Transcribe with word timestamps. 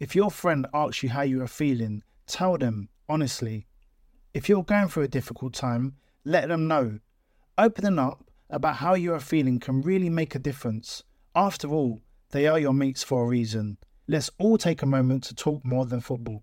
If 0.00 0.16
your 0.16 0.30
friend 0.30 0.66
asks 0.74 1.02
you 1.02 1.10
how 1.10 1.22
you 1.22 1.40
are 1.42 1.46
feeling, 1.46 2.02
tell 2.26 2.58
them 2.58 2.88
honestly. 3.08 3.66
If 4.32 4.48
you're 4.48 4.64
going 4.64 4.88
through 4.88 5.04
a 5.04 5.08
difficult 5.08 5.54
time, 5.54 5.96
let 6.24 6.48
them 6.48 6.66
know. 6.66 6.98
Opening 7.56 8.00
up 8.00 8.28
about 8.50 8.76
how 8.76 8.94
you 8.94 9.14
are 9.14 9.20
feeling 9.20 9.60
can 9.60 9.82
really 9.82 10.10
make 10.10 10.34
a 10.34 10.40
difference. 10.40 11.04
After 11.36 11.68
all, 11.68 12.02
they 12.30 12.48
are 12.48 12.58
your 12.58 12.72
mates 12.72 13.04
for 13.04 13.22
a 13.22 13.28
reason. 13.28 13.78
Let's 14.08 14.30
all 14.38 14.58
take 14.58 14.82
a 14.82 14.86
moment 14.86 15.22
to 15.24 15.34
talk 15.34 15.64
more 15.64 15.86
than 15.86 16.00
football. 16.00 16.42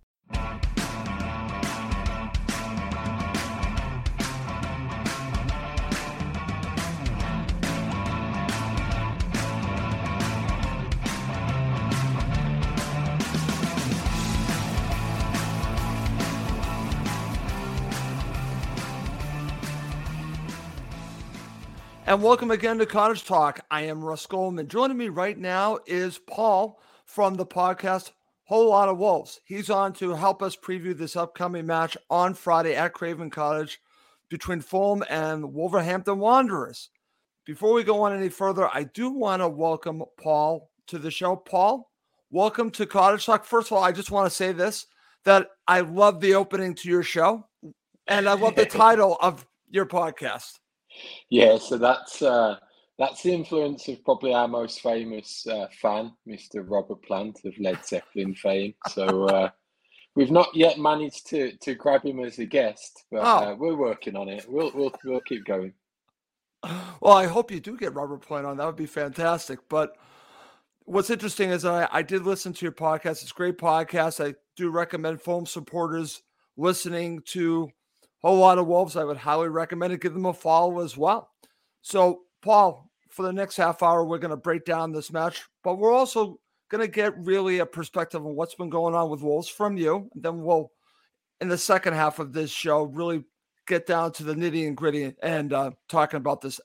And 22.12 22.22
welcome 22.22 22.52
again 22.52 22.78
to 22.80 22.86
Cottage 22.86 23.23
Talk. 23.23 23.62
I 23.72 23.84
am 23.84 24.04
Russ 24.04 24.26
Goldman. 24.26 24.67
Joining 24.67 24.98
me 24.98 25.08
right 25.08 25.38
now 25.38 25.80
is 25.86 26.18
Paul 26.18 26.78
from 27.06 27.36
the 27.36 27.45
podcast 27.45 28.12
Whole 28.44 28.68
Lot 28.72 28.90
of 28.90 28.98
Wolves. 28.98 29.40
He's 29.45 29.70
on 29.70 29.94
to 29.94 30.14
help 30.14 30.44
us 30.44 30.58
preview 30.58 30.94
this 30.94 31.16
upcoming 31.16 31.66
match 31.66 31.95
on 32.09 32.34
Friday 32.34 32.76
at 32.76 32.92
Craven 32.92 33.30
Cottage 33.30 33.80
between 34.28 34.59
Fulham 34.59 35.06
and 35.09 35.53
Wolverhampton 35.53 36.20
Wanderers. 36.20 36.90
Before 37.45 37.72
we 37.72 37.86
go 37.86 38.02
on 38.02 38.14
any 38.14 38.28
further, 38.28 38.68
I 38.68 38.84
do 38.84 39.12
want 39.12 39.42
to 39.42 39.48
welcome 39.48 40.03
Paul 40.22 40.70
to 40.88 41.00
the 41.00 41.12
show. 41.12 41.38
Paul, 41.38 41.90
welcome 42.30 42.72
to 42.72 42.86
Cottage 42.86 43.25
Talk. 43.25 43.46
First 43.46 43.72
of 43.72 43.78
all, 43.78 43.86
I 43.86 43.94
just 43.94 44.12
want 44.12 44.30
to 44.30 44.36
say 44.36 44.52
this 44.52 44.86
that 45.23 45.48
I 45.66 45.80
love 45.80 46.20
the 46.20 46.36
opening 46.36 46.75
to 46.75 46.90
your 46.90 47.03
show 47.03 47.48
and 48.06 48.28
I 48.28 48.34
love 48.34 48.58
the 48.58 48.66
title 48.81 49.18
of 49.22 49.48
your 49.70 49.86
podcast. 49.86 50.59
Yeah, 51.30 51.58
so 51.58 51.78
that's 51.78 52.22
uh, 52.22 52.58
that's 53.00 53.23
the 53.23 53.34
influence 53.34 53.88
of 53.88 54.03
probably 54.03 54.34
our 54.34 54.47
most 54.47 54.81
famous 54.81 55.46
uh, 55.47 55.68
fan, 55.81 56.12
Mr. 56.28 56.63
Robert 56.69 57.02
Plant 57.03 57.40
of 57.46 57.53
Led 57.59 57.84
Zeppelin 57.85 58.35
fame. 58.35 58.74
So 58.90 59.25
uh, 59.25 59.50
we've 60.16 60.31
not 60.31 60.50
yet 60.56 60.78
managed 60.78 61.28
to 61.29 61.56
to 61.57 61.74
grab 61.75 62.03
him 62.03 62.19
as 62.19 62.40
a 62.40 62.46
guest, 62.46 63.06
but 63.12 63.22
uh, 63.22 63.52
Oh. 63.52 63.56
we're 63.56 63.75
working 63.78 64.16
on 64.16 64.29
it. 64.29 64.46
We'll 64.47 64.72
we'll 64.75 64.94
we'll 65.06 65.22
keep 65.22 65.46
going. 65.46 65.74
Well, 67.02 67.13
I 67.13 67.25
hope 67.25 67.50
you 67.50 67.59
do 67.59 67.75
get 67.75 67.96
Robert 67.96 68.22
Plant 68.22 68.46
on. 68.46 68.58
That 68.58 68.68
would 68.68 68.75
be 68.75 68.85
fantastic. 68.85 69.58
But 69.68 69.96
what's 70.85 71.09
interesting 71.09 71.50
is 71.50 71.66
I, 71.66 71.88
I 71.91 72.03
did 72.03 72.23
listen 72.23 72.53
to 72.53 72.66
your 72.66 72.72
podcast. 72.72 73.23
It's 73.23 73.31
a 73.31 73.35
great 73.35 73.58
podcast. 73.58 74.23
I 74.23 74.35
do 74.56 74.69
recommend 74.69 75.22
Fulham 75.22 75.47
supporters 75.47 76.22
listening 76.58 77.22
to 77.29 77.72
whole 78.22 78.38
lot 78.38 78.58
of 78.58 78.68
Wolves. 78.68 78.96
I 78.96 79.04
would 79.04 79.18
highly 79.18 79.50
recommend 79.50 79.94
it. 79.94 80.02
Give 80.02 80.14
them 80.14 80.26
a 80.26 80.34
follow 80.34 80.82
as 80.82 80.98
well. 80.98 81.30
So, 81.82 82.22
Paul, 82.42 82.90
for 83.09 83.24
the 83.24 83.34
next 83.34 83.58
half 83.58 83.84
hour, 83.84 84.06
we're 84.06 84.20
going 84.20 84.32
to 84.32 84.38
break 84.38 84.66
down 84.66 84.92
this 84.92 85.12
match, 85.12 85.44
but 85.64 85.76
we're 85.76 85.94
also 85.94 86.40
going 86.70 86.82
to 86.82 86.88
get 86.88 87.18
really 87.18 87.59
a 87.59 87.66
perspective 87.66 88.26
on 88.26 88.36
what's 88.36 88.56
been 88.56 88.70
going 88.70 88.96
on 88.96 89.09
with 89.09 89.22
Wolves 89.22 89.50
from 89.50 89.78
you. 89.78 90.09
And 90.14 90.24
then 90.24 90.42
we'll, 90.42 90.72
in 91.42 91.50
the 91.50 91.58
second 91.58 91.94
half 91.94 92.20
of 92.20 92.32
this 92.32 92.52
show, 92.52 92.84
really 92.84 93.26
get 93.68 93.86
down 93.86 94.12
to 94.14 94.24
the 94.24 94.34
nitty 94.34 94.68
and 94.68 94.78
gritty 94.78 95.14
and 95.22 95.53
uh, 95.53 95.72
talking 95.90 96.18
about 96.18 96.42
this 96.42 96.62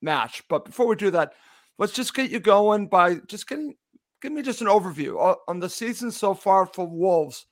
match. 0.00 0.42
But 0.48 0.64
before 0.64 0.86
we 0.86 0.96
do 0.96 1.10
that, 1.10 1.34
let's 1.78 1.92
just 1.92 2.14
get 2.14 2.30
you 2.30 2.40
going 2.40 2.86
by 2.88 3.16
just 3.26 3.48
getting 3.48 3.74
give 4.22 4.32
me 4.32 4.42
just 4.42 4.60
an 4.60 4.66
overview 4.66 5.36
on 5.48 5.60
the 5.60 5.68
season 5.68 6.10
so 6.10 6.34
far 6.34 6.66
for 6.66 6.86
Wolves. 6.86 7.46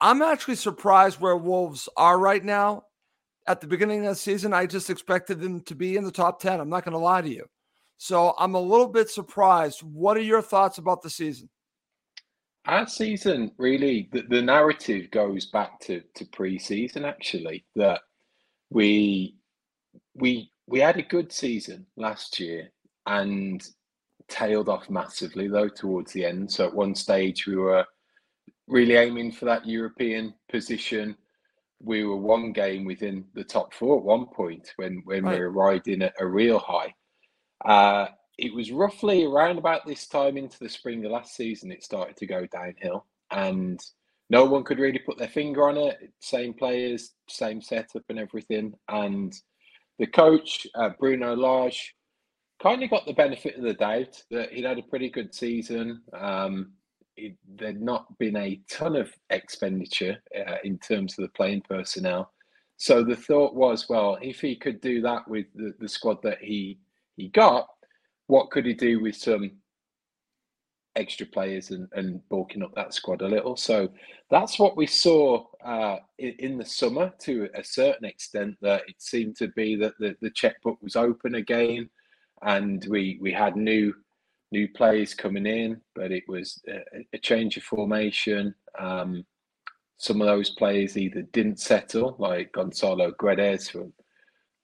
I'm 0.00 0.22
actually 0.22 0.56
surprised 0.56 1.20
where 1.20 1.36
Wolves 1.36 1.88
are 1.96 2.18
right 2.18 2.44
now. 2.44 2.84
At 3.46 3.60
the 3.60 3.66
beginning 3.66 4.00
of 4.04 4.10
the 4.10 4.14
season, 4.14 4.52
I 4.52 4.66
just 4.66 4.90
expected 4.90 5.40
them 5.40 5.60
to 5.62 5.74
be 5.74 5.96
in 5.96 6.04
the 6.04 6.12
top 6.12 6.40
10. 6.40 6.60
I'm 6.60 6.68
not 6.68 6.84
going 6.84 6.92
to 6.92 6.98
lie 6.98 7.22
to 7.22 7.28
you. 7.28 7.46
So 7.96 8.34
I'm 8.38 8.54
a 8.54 8.60
little 8.60 8.88
bit 8.88 9.10
surprised. 9.10 9.82
What 9.82 10.16
are 10.16 10.22
your 10.22 10.42
thoughts 10.42 10.78
about 10.78 11.02
the 11.02 11.10
season? 11.10 11.48
Our 12.66 12.86
season 12.86 13.50
really 13.56 14.08
the, 14.12 14.22
the 14.22 14.42
narrative 14.42 15.10
goes 15.10 15.46
back 15.46 15.80
to 15.80 16.02
to 16.14 16.26
pre-season 16.26 17.04
actually 17.06 17.64
that 17.76 18.02
we 18.68 19.36
we 20.14 20.50
we 20.66 20.78
had 20.80 20.98
a 20.98 21.02
good 21.02 21.32
season 21.32 21.86
last 21.96 22.38
year 22.38 22.70
and 23.06 23.66
tailed 24.28 24.68
off 24.68 24.90
massively 24.90 25.48
though 25.48 25.68
towards 25.68 26.12
the 26.12 26.26
end. 26.26 26.52
So 26.52 26.66
at 26.66 26.74
one 26.74 26.94
stage 26.94 27.46
we 27.46 27.56
were 27.56 27.86
really 28.68 28.94
aiming 28.96 29.32
for 29.32 29.46
that 29.46 29.66
European 29.66 30.34
position. 30.50 31.16
We 31.80 32.04
were 32.04 32.16
one 32.16 32.52
game 32.52 32.84
within 32.84 33.24
the 33.34 33.44
top 33.44 33.72
four 33.72 33.98
at 33.98 34.04
one 34.04 34.26
point 34.26 34.72
when 34.76 35.02
when 35.04 35.24
Right. 35.24 35.34
we 35.34 35.40
were 35.40 35.50
riding 35.50 36.02
at 36.02 36.14
a 36.20 36.26
real 36.26 36.58
high. 36.58 36.94
Uh, 37.64 38.08
it 38.38 38.54
was 38.54 38.70
roughly 38.70 39.24
around 39.24 39.58
about 39.58 39.84
this 39.86 40.06
time 40.06 40.36
into 40.36 40.58
the 40.60 40.68
spring 40.68 41.04
of 41.04 41.10
last 41.12 41.34
season 41.34 41.72
it 41.72 41.82
started 41.82 42.16
to 42.16 42.26
go 42.26 42.46
downhill, 42.46 43.04
and 43.30 43.80
no 44.30 44.44
one 44.44 44.62
could 44.64 44.78
really 44.78 44.98
put 44.98 45.18
their 45.18 45.28
finger 45.28 45.68
on 45.68 45.76
it. 45.76 46.12
Same 46.20 46.52
players, 46.54 47.14
same 47.28 47.60
setup, 47.62 48.04
and 48.08 48.18
everything. 48.18 48.74
And 48.88 49.32
the 49.98 50.06
coach 50.06 50.66
uh, 50.74 50.90
Bruno 51.00 51.34
Lage 51.34 51.94
kind 52.62 52.82
of 52.82 52.90
got 52.90 53.06
the 53.06 53.12
benefit 53.14 53.56
of 53.56 53.62
the 53.62 53.74
doubt 53.74 54.22
that 54.30 54.52
he'd 54.52 54.64
had 54.64 54.78
a 54.78 54.82
pretty 54.82 55.08
good 55.10 55.34
season. 55.34 56.02
Um, 56.12 56.72
it, 57.18 57.36
there'd 57.56 57.82
not 57.82 58.16
been 58.18 58.36
a 58.36 58.60
ton 58.70 58.96
of 58.96 59.10
expenditure 59.30 60.16
uh, 60.36 60.56
in 60.64 60.78
terms 60.78 61.18
of 61.18 61.22
the 61.22 61.30
playing 61.30 61.62
personnel. 61.68 62.32
So 62.76 63.02
the 63.02 63.16
thought 63.16 63.54
was, 63.54 63.88
well, 63.88 64.18
if 64.22 64.40
he 64.40 64.54
could 64.54 64.80
do 64.80 65.00
that 65.02 65.26
with 65.28 65.46
the, 65.54 65.74
the 65.80 65.88
squad 65.88 66.22
that 66.22 66.38
he 66.40 66.78
he 67.16 67.28
got, 67.28 67.66
what 68.28 68.50
could 68.50 68.64
he 68.64 68.74
do 68.74 69.00
with 69.00 69.16
some 69.16 69.50
extra 70.94 71.26
players 71.26 71.70
and, 71.70 71.88
and 71.92 72.26
bulking 72.28 72.62
up 72.62 72.74
that 72.76 72.94
squad 72.94 73.22
a 73.22 73.26
little? 73.26 73.56
So 73.56 73.88
that's 74.30 74.58
what 74.58 74.76
we 74.76 74.86
saw 74.86 75.44
uh, 75.64 75.96
in, 76.18 76.34
in 76.38 76.58
the 76.58 76.64
summer 76.64 77.12
to 77.20 77.48
a 77.54 77.64
certain 77.64 78.04
extent. 78.04 78.56
That 78.62 78.82
it 78.86 78.96
seemed 78.98 79.36
to 79.38 79.48
be 79.48 79.74
that 79.76 79.94
the, 79.98 80.16
the 80.20 80.30
checkbook 80.30 80.80
was 80.80 80.94
open 80.94 81.34
again, 81.34 81.90
and 82.42 82.86
we 82.88 83.18
we 83.20 83.32
had 83.32 83.56
new 83.56 83.92
new 84.50 84.68
players 84.68 85.14
coming 85.14 85.46
in, 85.46 85.80
but 85.94 86.10
it 86.10 86.24
was 86.28 86.60
a, 86.68 87.06
a 87.12 87.18
change 87.18 87.56
of 87.56 87.62
formation. 87.62 88.54
Um, 88.78 89.24
some 89.98 90.20
of 90.20 90.28
those 90.28 90.50
players 90.50 90.96
either 90.96 91.22
didn't 91.32 91.60
settle, 91.60 92.16
like 92.18 92.52
Gonzalo 92.52 93.12
Guedes 93.12 93.70
from 93.70 93.92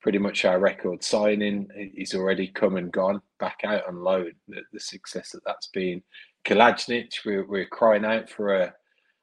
pretty 0.00 0.18
much 0.18 0.44
our 0.44 0.60
record 0.60 1.02
signing. 1.02 1.66
He's 1.94 2.14
already 2.14 2.48
come 2.48 2.76
and 2.76 2.92
gone 2.92 3.20
back 3.40 3.60
out 3.64 3.86
on 3.88 4.02
loan. 4.02 4.32
The, 4.48 4.60
the 4.72 4.80
success 4.80 5.30
that 5.32 5.44
that's 5.44 5.68
been. 5.68 6.02
Kalajdzic, 6.44 7.24
we're, 7.24 7.46
we're 7.46 7.66
crying 7.66 8.04
out 8.04 8.28
for 8.28 8.54
a, 8.54 8.74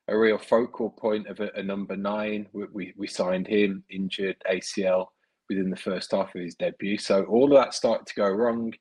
a 0.08 0.18
real 0.18 0.38
focal 0.40 0.90
point 0.90 1.28
of 1.28 1.40
a, 1.40 1.50
a 1.56 1.64
number 1.64 1.96
nine. 1.96 2.48
We, 2.52 2.66
we, 2.74 2.94
we 2.98 3.08
signed 3.08 3.48
him 3.48 3.84
injured 3.90 4.38
ACL 4.52 5.08
within 5.50 5.70
the 5.70 5.78
first 5.78 6.12
half 6.12 6.34
of 6.34 6.42
his 6.42 6.56
debut. 6.56 6.98
So 6.98 7.26
all 7.26 7.56
of 7.56 7.64
that 7.64 7.74
started 7.74 8.08
to 8.08 8.16
go 8.16 8.28
wrong. 8.28 8.74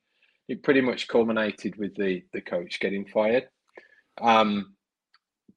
It 0.51 0.65
pretty 0.65 0.81
much 0.81 1.07
culminated 1.07 1.77
with 1.77 1.95
the 1.95 2.25
the 2.33 2.41
coach 2.41 2.81
getting 2.81 3.07
fired. 3.07 3.49
Um, 4.21 4.75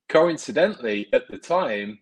coincidentally, 0.08 1.08
at 1.12 1.28
the 1.30 1.40
time, 1.40 1.98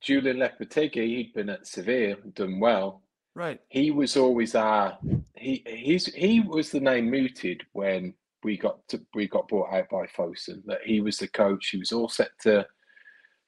Julian 0.00 0.36
Lopetegui, 0.36 1.08
he'd 1.08 1.34
been 1.34 1.50
at 1.50 1.66
Sevilla, 1.66 2.14
done 2.34 2.60
well. 2.60 3.02
Right. 3.34 3.60
He 3.68 3.90
was 3.90 4.16
always 4.16 4.54
our 4.54 4.96
he 5.34 5.64
he's 5.66 6.06
he 6.06 6.38
was 6.38 6.70
the 6.70 6.78
name 6.78 7.10
mooted 7.10 7.62
when 7.72 8.14
we 8.44 8.58
got 8.58 8.86
to, 8.90 9.00
we 9.14 9.26
got 9.26 9.48
bought 9.48 9.72
out 9.72 9.88
by 9.90 10.06
Fosun. 10.06 10.62
That 10.66 10.82
he 10.84 11.00
was 11.00 11.18
the 11.18 11.26
coach. 11.26 11.70
He 11.70 11.78
was 11.78 11.90
all 11.90 12.08
set 12.08 12.30
to 12.42 12.64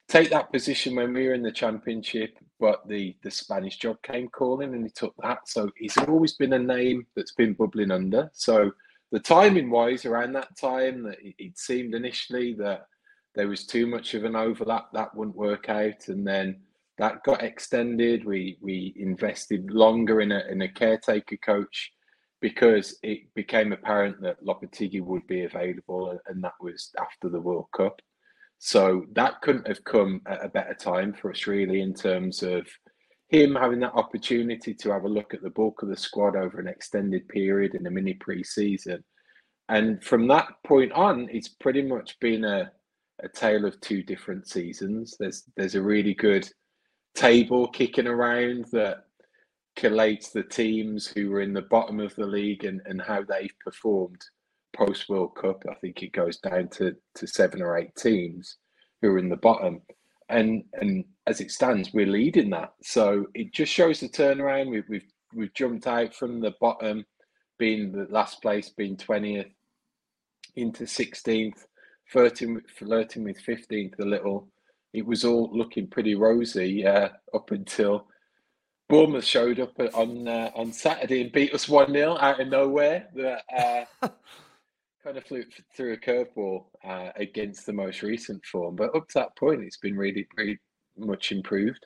take 0.09 0.29
that 0.31 0.51
position 0.51 0.97
when 0.97 1.13
we 1.13 1.25
were 1.25 1.33
in 1.33 1.43
the 1.43 1.53
championship, 1.53 2.37
but 2.59 2.87
the 2.87 3.15
the 3.23 3.31
Spanish 3.31 3.77
job 3.77 4.01
came 4.03 4.27
calling 4.29 4.73
and 4.73 4.83
he 4.83 4.89
took 4.89 5.13
that. 5.21 5.47
So 5.47 5.69
he's 5.77 5.97
always 5.97 6.33
been 6.33 6.53
a 6.53 6.59
name 6.59 7.05
that's 7.15 7.33
been 7.33 7.53
bubbling 7.53 7.91
under. 7.91 8.29
So 8.33 8.71
the 9.11 9.19
timing 9.19 9.69
wise, 9.69 10.05
around 10.05 10.33
that 10.33 10.57
time, 10.57 11.03
that 11.03 11.17
it 11.21 11.57
seemed 11.57 11.93
initially 11.93 12.53
that 12.55 12.87
there 13.35 13.47
was 13.47 13.65
too 13.65 13.87
much 13.87 14.13
of 14.13 14.25
an 14.25 14.35
overlap 14.35 14.87
that 14.93 15.15
wouldn't 15.15 15.37
work 15.37 15.69
out, 15.69 16.07
and 16.07 16.27
then 16.27 16.59
that 16.97 17.23
got 17.23 17.43
extended. 17.43 18.25
We 18.25 18.57
we 18.61 18.93
invested 18.97 19.71
longer 19.71 20.21
in 20.21 20.31
a 20.31 20.43
in 20.49 20.61
a 20.61 20.67
caretaker 20.67 21.37
coach 21.37 21.91
because 22.39 22.97
it 23.01 23.33
became 23.33 23.71
apparent 23.71 24.21
that 24.21 24.43
Lopetegui 24.43 25.01
would 25.01 25.25
be 25.27 25.43
available, 25.43 26.19
and 26.27 26.43
that 26.43 26.53
was 26.59 26.91
after 26.99 27.29
the 27.29 27.41
World 27.41 27.67
Cup. 27.75 28.01
So 28.59 29.05
that 29.13 29.41
couldn't 29.41 29.67
have 29.67 29.83
come 29.83 30.21
at 30.27 30.43
a 30.43 30.49
better 30.49 30.73
time 30.73 31.13
for 31.13 31.31
us, 31.31 31.47
really, 31.47 31.81
in 31.81 31.93
terms 31.93 32.41
of 32.43 32.67
him 33.29 33.55
having 33.55 33.79
that 33.81 33.93
opportunity 33.93 34.73
to 34.73 34.91
have 34.91 35.03
a 35.03 35.09
look 35.09 35.33
at 35.33 35.43
the 35.43 35.49
bulk 35.49 35.83
of 35.83 35.89
the 35.89 35.97
squad 35.97 36.35
over 36.35 36.59
an 36.59 36.67
extended 36.67 37.27
period 37.27 37.75
in 37.75 37.85
a 37.85 37.91
mini 37.91 38.13
pre-season. 38.15 39.03
And 39.69 40.03
from 40.03 40.27
that 40.29 40.47
point 40.65 40.91
on, 40.93 41.27
it's 41.31 41.49
pretty 41.49 41.81
much 41.81 42.17
been 42.19 42.45
a, 42.45 42.71
a 43.21 43.27
tale 43.27 43.65
of 43.65 43.79
two 43.81 44.01
different 44.01 44.47
seasons. 44.47 45.15
There's 45.19 45.43
there's 45.57 45.75
a 45.75 45.81
really 45.81 46.13
good 46.13 46.49
table 47.15 47.67
kicking 47.67 48.07
around 48.07 48.65
that 48.71 49.03
collates 49.77 50.31
the 50.31 50.43
teams 50.43 51.05
who 51.05 51.29
were 51.29 51.41
in 51.41 51.53
the 51.53 51.63
bottom 51.63 51.99
of 51.99 52.15
the 52.15 52.25
league 52.25 52.63
and, 52.63 52.81
and 52.85 53.01
how 53.01 53.23
they've 53.23 53.53
performed 53.63 54.21
post 54.75 55.09
World 55.09 55.35
Cup. 55.35 55.63
I 55.69 55.75
think 55.75 56.03
it 56.03 56.13
goes 56.13 56.37
down 56.37 56.69
to, 56.69 56.95
to 57.15 57.27
seven 57.27 57.61
or 57.61 57.77
eight 57.77 57.95
teams 57.95 58.57
who 59.01 59.09
are 59.09 59.19
in 59.19 59.29
the 59.29 59.37
bottom. 59.37 59.81
And 60.29 60.63
and 60.73 61.05
as 61.25 61.39
it 61.39 61.51
stands, 61.51 61.93
we're 61.93 62.05
leading 62.05 62.49
that. 62.51 62.73
So 62.81 63.27
it 63.33 63.53
just 63.53 63.71
shows 63.71 63.99
the 63.99 64.09
turnaround. 64.09 64.69
We've 64.69 64.87
we've 64.89 65.09
we've 65.33 65.53
jumped 65.53 65.87
out 65.87 66.13
from 66.13 66.41
the 66.41 66.53
bottom, 66.59 67.05
being 67.57 67.91
the 67.91 68.07
last 68.09 68.41
place, 68.41 68.69
being 68.69 68.97
twentieth, 68.97 69.47
into 70.55 70.85
sixteenth, 70.85 71.65
flirting 72.07 72.59
flirting 72.77 73.23
with 73.23 73.39
fifteenth 73.39 73.93
a 73.99 74.05
little. 74.05 74.49
It 74.93 75.05
was 75.05 75.23
all 75.23 75.49
looking 75.53 75.87
pretty 75.87 76.15
rosy 76.15 76.85
uh, 76.85 77.09
up 77.33 77.51
until 77.51 78.07
Bournemouth 78.89 79.25
showed 79.25 79.59
up 79.59 79.77
on 79.93 80.27
uh, 80.27 80.51
on 80.55 80.71
Saturday 80.71 81.21
and 81.21 81.31
beat 81.31 81.53
us 81.53 81.67
one 81.67 81.91
0 81.91 82.17
out 82.19 82.39
of 82.39 82.47
nowhere. 82.47 83.07
Uh, 83.55 84.07
kind 85.07 85.17
of 85.17 85.23
flew 85.23 85.45
through 85.73 85.93
a 85.93 85.97
curveball 85.97 86.65
uh, 86.83 87.11
against 87.15 87.65
the 87.65 87.71
most 87.71 88.01
recent 88.01 88.45
form, 88.45 88.75
but 88.75 88.93
up 88.93 89.07
to 89.07 89.13
that 89.19 89.35
point, 89.37 89.63
it's 89.63 89.77
been 89.77 89.95
really 89.95 90.27
pretty 90.35 90.59
much 90.97 91.31
improved. 91.31 91.85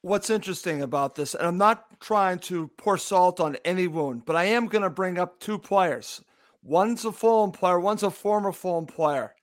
What's 0.00 0.30
interesting 0.30 0.80
about 0.80 1.16
this, 1.16 1.34
and 1.34 1.46
I'm 1.46 1.58
not 1.58 1.84
trying 2.00 2.38
to 2.40 2.70
pour 2.78 2.96
salt 2.96 3.40
on 3.40 3.58
any 3.66 3.88
wound, 3.88 4.24
but 4.24 4.36
I 4.36 4.44
am 4.44 4.68
going 4.68 4.82
to 4.82 4.90
bring 4.90 5.18
up 5.18 5.38
two 5.38 5.58
players. 5.58 6.22
One's 6.62 7.04
a 7.04 7.12
Fulham 7.12 7.52
player, 7.52 7.78
one's 7.78 8.02
a 8.02 8.10
former 8.10 8.52
Fulham 8.52 8.86
player. 8.86 9.34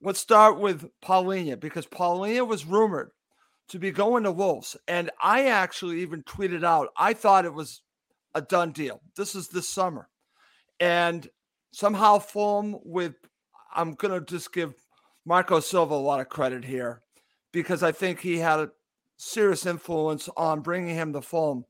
Let's 0.00 0.20
start 0.20 0.60
with 0.60 0.88
Palhinha 1.04 1.58
because 1.58 1.86
Palhinha 1.86 2.46
was 2.46 2.64
rumored 2.64 3.10
to 3.68 3.80
be 3.80 3.90
going 3.90 4.22
to 4.24 4.32
Wolves. 4.32 4.76
And 4.86 5.10
I 5.20 5.46
actually 5.46 6.02
even 6.02 6.22
tweeted 6.22 6.64
out, 6.64 6.88
I 6.96 7.14
thought 7.14 7.44
it 7.44 7.52
was 7.52 7.82
a 8.32 8.42
done 8.42 8.70
deal. 8.70 9.00
This 9.16 9.34
is 9.34 9.48
this 9.48 9.68
summer. 9.68 10.08
And 10.78 11.28
somehow 11.72 12.18
Fulham 12.18 12.76
with, 12.84 13.14
I'm 13.74 13.94
going 13.94 14.18
to 14.18 14.24
just 14.24 14.52
give 14.52 14.74
Marco 15.24 15.60
Silva 15.60 15.94
a 15.94 15.96
lot 15.96 16.20
of 16.20 16.28
credit 16.28 16.64
here 16.64 17.02
because 17.52 17.82
I 17.82 17.92
think 17.92 18.20
he 18.20 18.38
had 18.38 18.60
a 18.60 18.70
serious 19.16 19.66
influence 19.66 20.28
on 20.36 20.60
bringing 20.60 20.94
him 20.94 21.12
to 21.12 21.22
Fulham. 21.22 21.64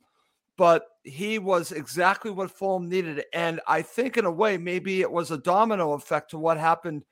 But 0.56 0.84
he 1.04 1.38
was 1.38 1.72
exactly 1.72 2.30
what 2.30 2.50
Fulham 2.50 2.88
needed. 2.88 3.24
And 3.32 3.60
I 3.66 3.80
think, 3.80 4.18
in 4.18 4.26
a 4.26 4.30
way, 4.30 4.58
maybe 4.58 5.00
it 5.00 5.10
was 5.10 5.30
a 5.30 5.38
domino 5.38 5.92
effect 5.94 6.30
to 6.30 6.38
what 6.38 6.58
happened 6.58 7.02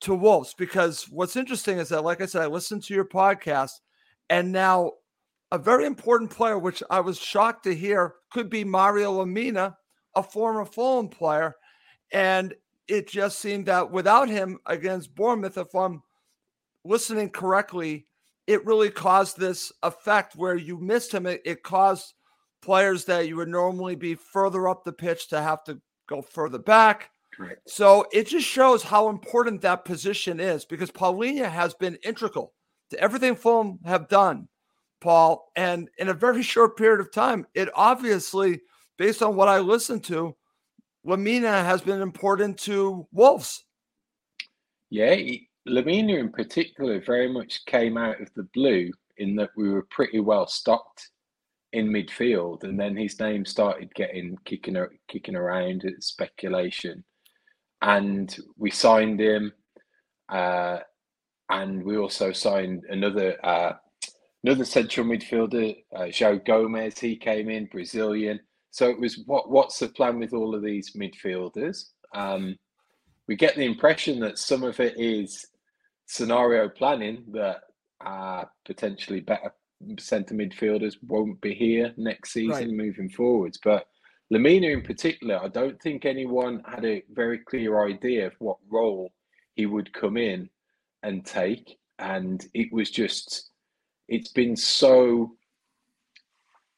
to 0.00 0.14
Wolves. 0.14 0.54
Because 0.56 1.04
what's 1.10 1.36
interesting 1.36 1.78
is 1.78 1.90
that, 1.90 2.04
like 2.04 2.22
I 2.22 2.26
said, 2.26 2.42
I 2.42 2.46
listened 2.46 2.84
to 2.84 2.94
your 2.94 3.04
podcast 3.04 3.72
and 4.30 4.52
now 4.52 4.92
a 5.50 5.58
very 5.58 5.86
important 5.86 6.30
player, 6.30 6.58
which 6.58 6.82
I 6.90 7.00
was 7.00 7.18
shocked 7.18 7.64
to 7.64 7.74
hear, 7.74 8.14
could 8.30 8.50
be 8.50 8.64
Mario 8.64 9.12
Lemina, 9.12 9.74
a 10.14 10.22
former 10.22 10.64
Fulham 10.64 11.08
player. 11.08 11.54
And 12.12 12.54
it 12.86 13.08
just 13.08 13.38
seemed 13.38 13.66
that 13.66 13.90
without 13.90 14.28
him 14.28 14.58
against 14.66 15.14
Bournemouth, 15.14 15.58
if 15.58 15.74
I'm 15.74 16.02
listening 16.84 17.30
correctly, 17.30 18.06
it 18.46 18.64
really 18.64 18.90
caused 18.90 19.38
this 19.38 19.70
effect 19.82 20.34
where 20.34 20.56
you 20.56 20.78
missed 20.78 21.12
him. 21.12 21.26
It, 21.26 21.42
it 21.44 21.62
caused 21.62 22.14
players 22.62 23.04
that 23.04 23.28
you 23.28 23.36
would 23.36 23.48
normally 23.48 23.94
be 23.94 24.14
further 24.14 24.68
up 24.68 24.84
the 24.84 24.92
pitch 24.92 25.28
to 25.28 25.40
have 25.40 25.62
to 25.64 25.80
go 26.08 26.22
further 26.22 26.58
back. 26.58 27.10
Correct. 27.34 27.68
So 27.68 28.06
it 28.12 28.26
just 28.26 28.46
shows 28.46 28.82
how 28.82 29.10
important 29.10 29.60
that 29.60 29.84
position 29.84 30.40
is 30.40 30.64
because 30.64 30.90
Palhinha 30.90 31.50
has 31.50 31.74
been 31.74 31.98
integral 32.02 32.54
to 32.90 32.98
everything 32.98 33.36
Fulham 33.36 33.78
have 33.84 34.08
done, 34.08 34.48
Paul. 35.00 35.50
And 35.54 35.88
in 35.98 36.08
a 36.08 36.14
very 36.14 36.42
short 36.54 36.76
period 36.76 37.00
of 37.00 37.12
time, 37.12 37.46
it 37.54 37.68
obviously, 37.74 38.62
based 38.96 39.22
on 39.22 39.36
what 39.36 39.48
I 39.48 39.58
listened 39.60 40.04
to, 40.04 40.34
Lemina 41.08 41.64
has 41.64 41.80
been 41.80 42.02
important 42.02 42.58
to 42.58 43.08
Wolves. 43.12 43.64
Yeah, 44.90 45.16
Lemina 45.66 46.18
in 46.18 46.30
particular 46.30 47.00
very 47.00 47.32
much 47.32 47.64
came 47.64 47.96
out 47.96 48.20
of 48.20 48.28
the 48.34 48.46
blue 48.52 48.90
in 49.16 49.34
that 49.36 49.50
we 49.56 49.70
were 49.70 49.86
pretty 49.90 50.20
well 50.20 50.46
stocked 50.46 51.10
in 51.72 51.88
midfield, 51.88 52.64
and 52.64 52.78
then 52.78 52.94
his 52.94 53.18
name 53.18 53.46
started 53.46 53.94
getting 53.94 54.36
kicking 54.44 54.76
kicking 55.08 55.34
around 55.34 55.84
at 55.84 56.02
speculation, 56.02 57.02
and 57.80 58.36
we 58.56 58.70
signed 58.70 59.20
him. 59.20 59.52
Uh, 60.28 60.80
and 61.50 61.82
we 61.82 61.96
also 61.96 62.32
signed 62.32 62.84
another 62.90 63.34
uh, 63.44 63.72
another 64.44 64.64
central 64.64 65.06
midfielder, 65.06 65.74
uh, 65.96 66.02
João 66.02 66.44
Gomes. 66.44 66.98
He 66.98 67.16
came 67.16 67.48
in 67.48 67.64
Brazilian. 67.66 68.40
So 68.70 68.88
it 68.88 69.00
was 69.00 69.22
what 69.26 69.50
what's 69.50 69.78
the 69.78 69.88
plan 69.88 70.18
with 70.18 70.32
all 70.32 70.54
of 70.54 70.62
these 70.62 70.92
midfielders? 70.92 71.86
Um, 72.14 72.56
we 73.26 73.36
get 73.36 73.56
the 73.56 73.64
impression 73.64 74.20
that 74.20 74.38
some 74.38 74.62
of 74.62 74.80
it 74.80 74.98
is 74.98 75.46
scenario 76.06 76.68
planning 76.68 77.24
that 77.32 77.60
uh, 78.04 78.44
potentially 78.64 79.20
better 79.20 79.52
centre 79.98 80.34
midfielders 80.34 80.96
won't 81.06 81.40
be 81.40 81.54
here 81.54 81.92
next 81.96 82.32
season 82.32 82.50
right. 82.50 82.70
moving 82.70 83.08
forwards. 83.08 83.58
But 83.62 83.86
Lemina 84.32 84.72
in 84.72 84.82
particular, 84.82 85.40
I 85.42 85.48
don't 85.48 85.80
think 85.80 86.04
anyone 86.04 86.62
had 86.66 86.84
a 86.84 87.04
very 87.12 87.38
clear 87.38 87.86
idea 87.86 88.26
of 88.26 88.34
what 88.38 88.58
role 88.70 89.12
he 89.54 89.66
would 89.66 89.92
come 89.92 90.16
in 90.16 90.50
and 91.02 91.24
take. 91.24 91.78
And 91.98 92.44
it 92.54 92.72
was 92.72 92.90
just, 92.90 93.50
it's 94.08 94.32
been 94.32 94.56
so 94.56 95.32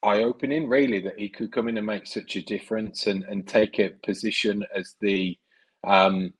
eye 0.02 0.22
opening, 0.22 0.68
really, 0.68 1.00
that 1.00 1.18
he 1.18 1.28
could 1.28 1.52
come 1.52 1.68
in 1.68 1.78
and 1.78 1.86
make 1.86 2.06
such 2.06 2.36
a 2.36 2.42
difference 2.42 3.06
and, 3.06 3.24
and 3.24 3.46
take 3.46 3.78
a 3.78 3.90
position 4.04 4.64
as 4.74 4.94
the 5.00 5.38
um, 5.84 6.32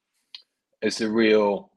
as 0.82 0.98
the 0.98 1.10
real 1.10 1.70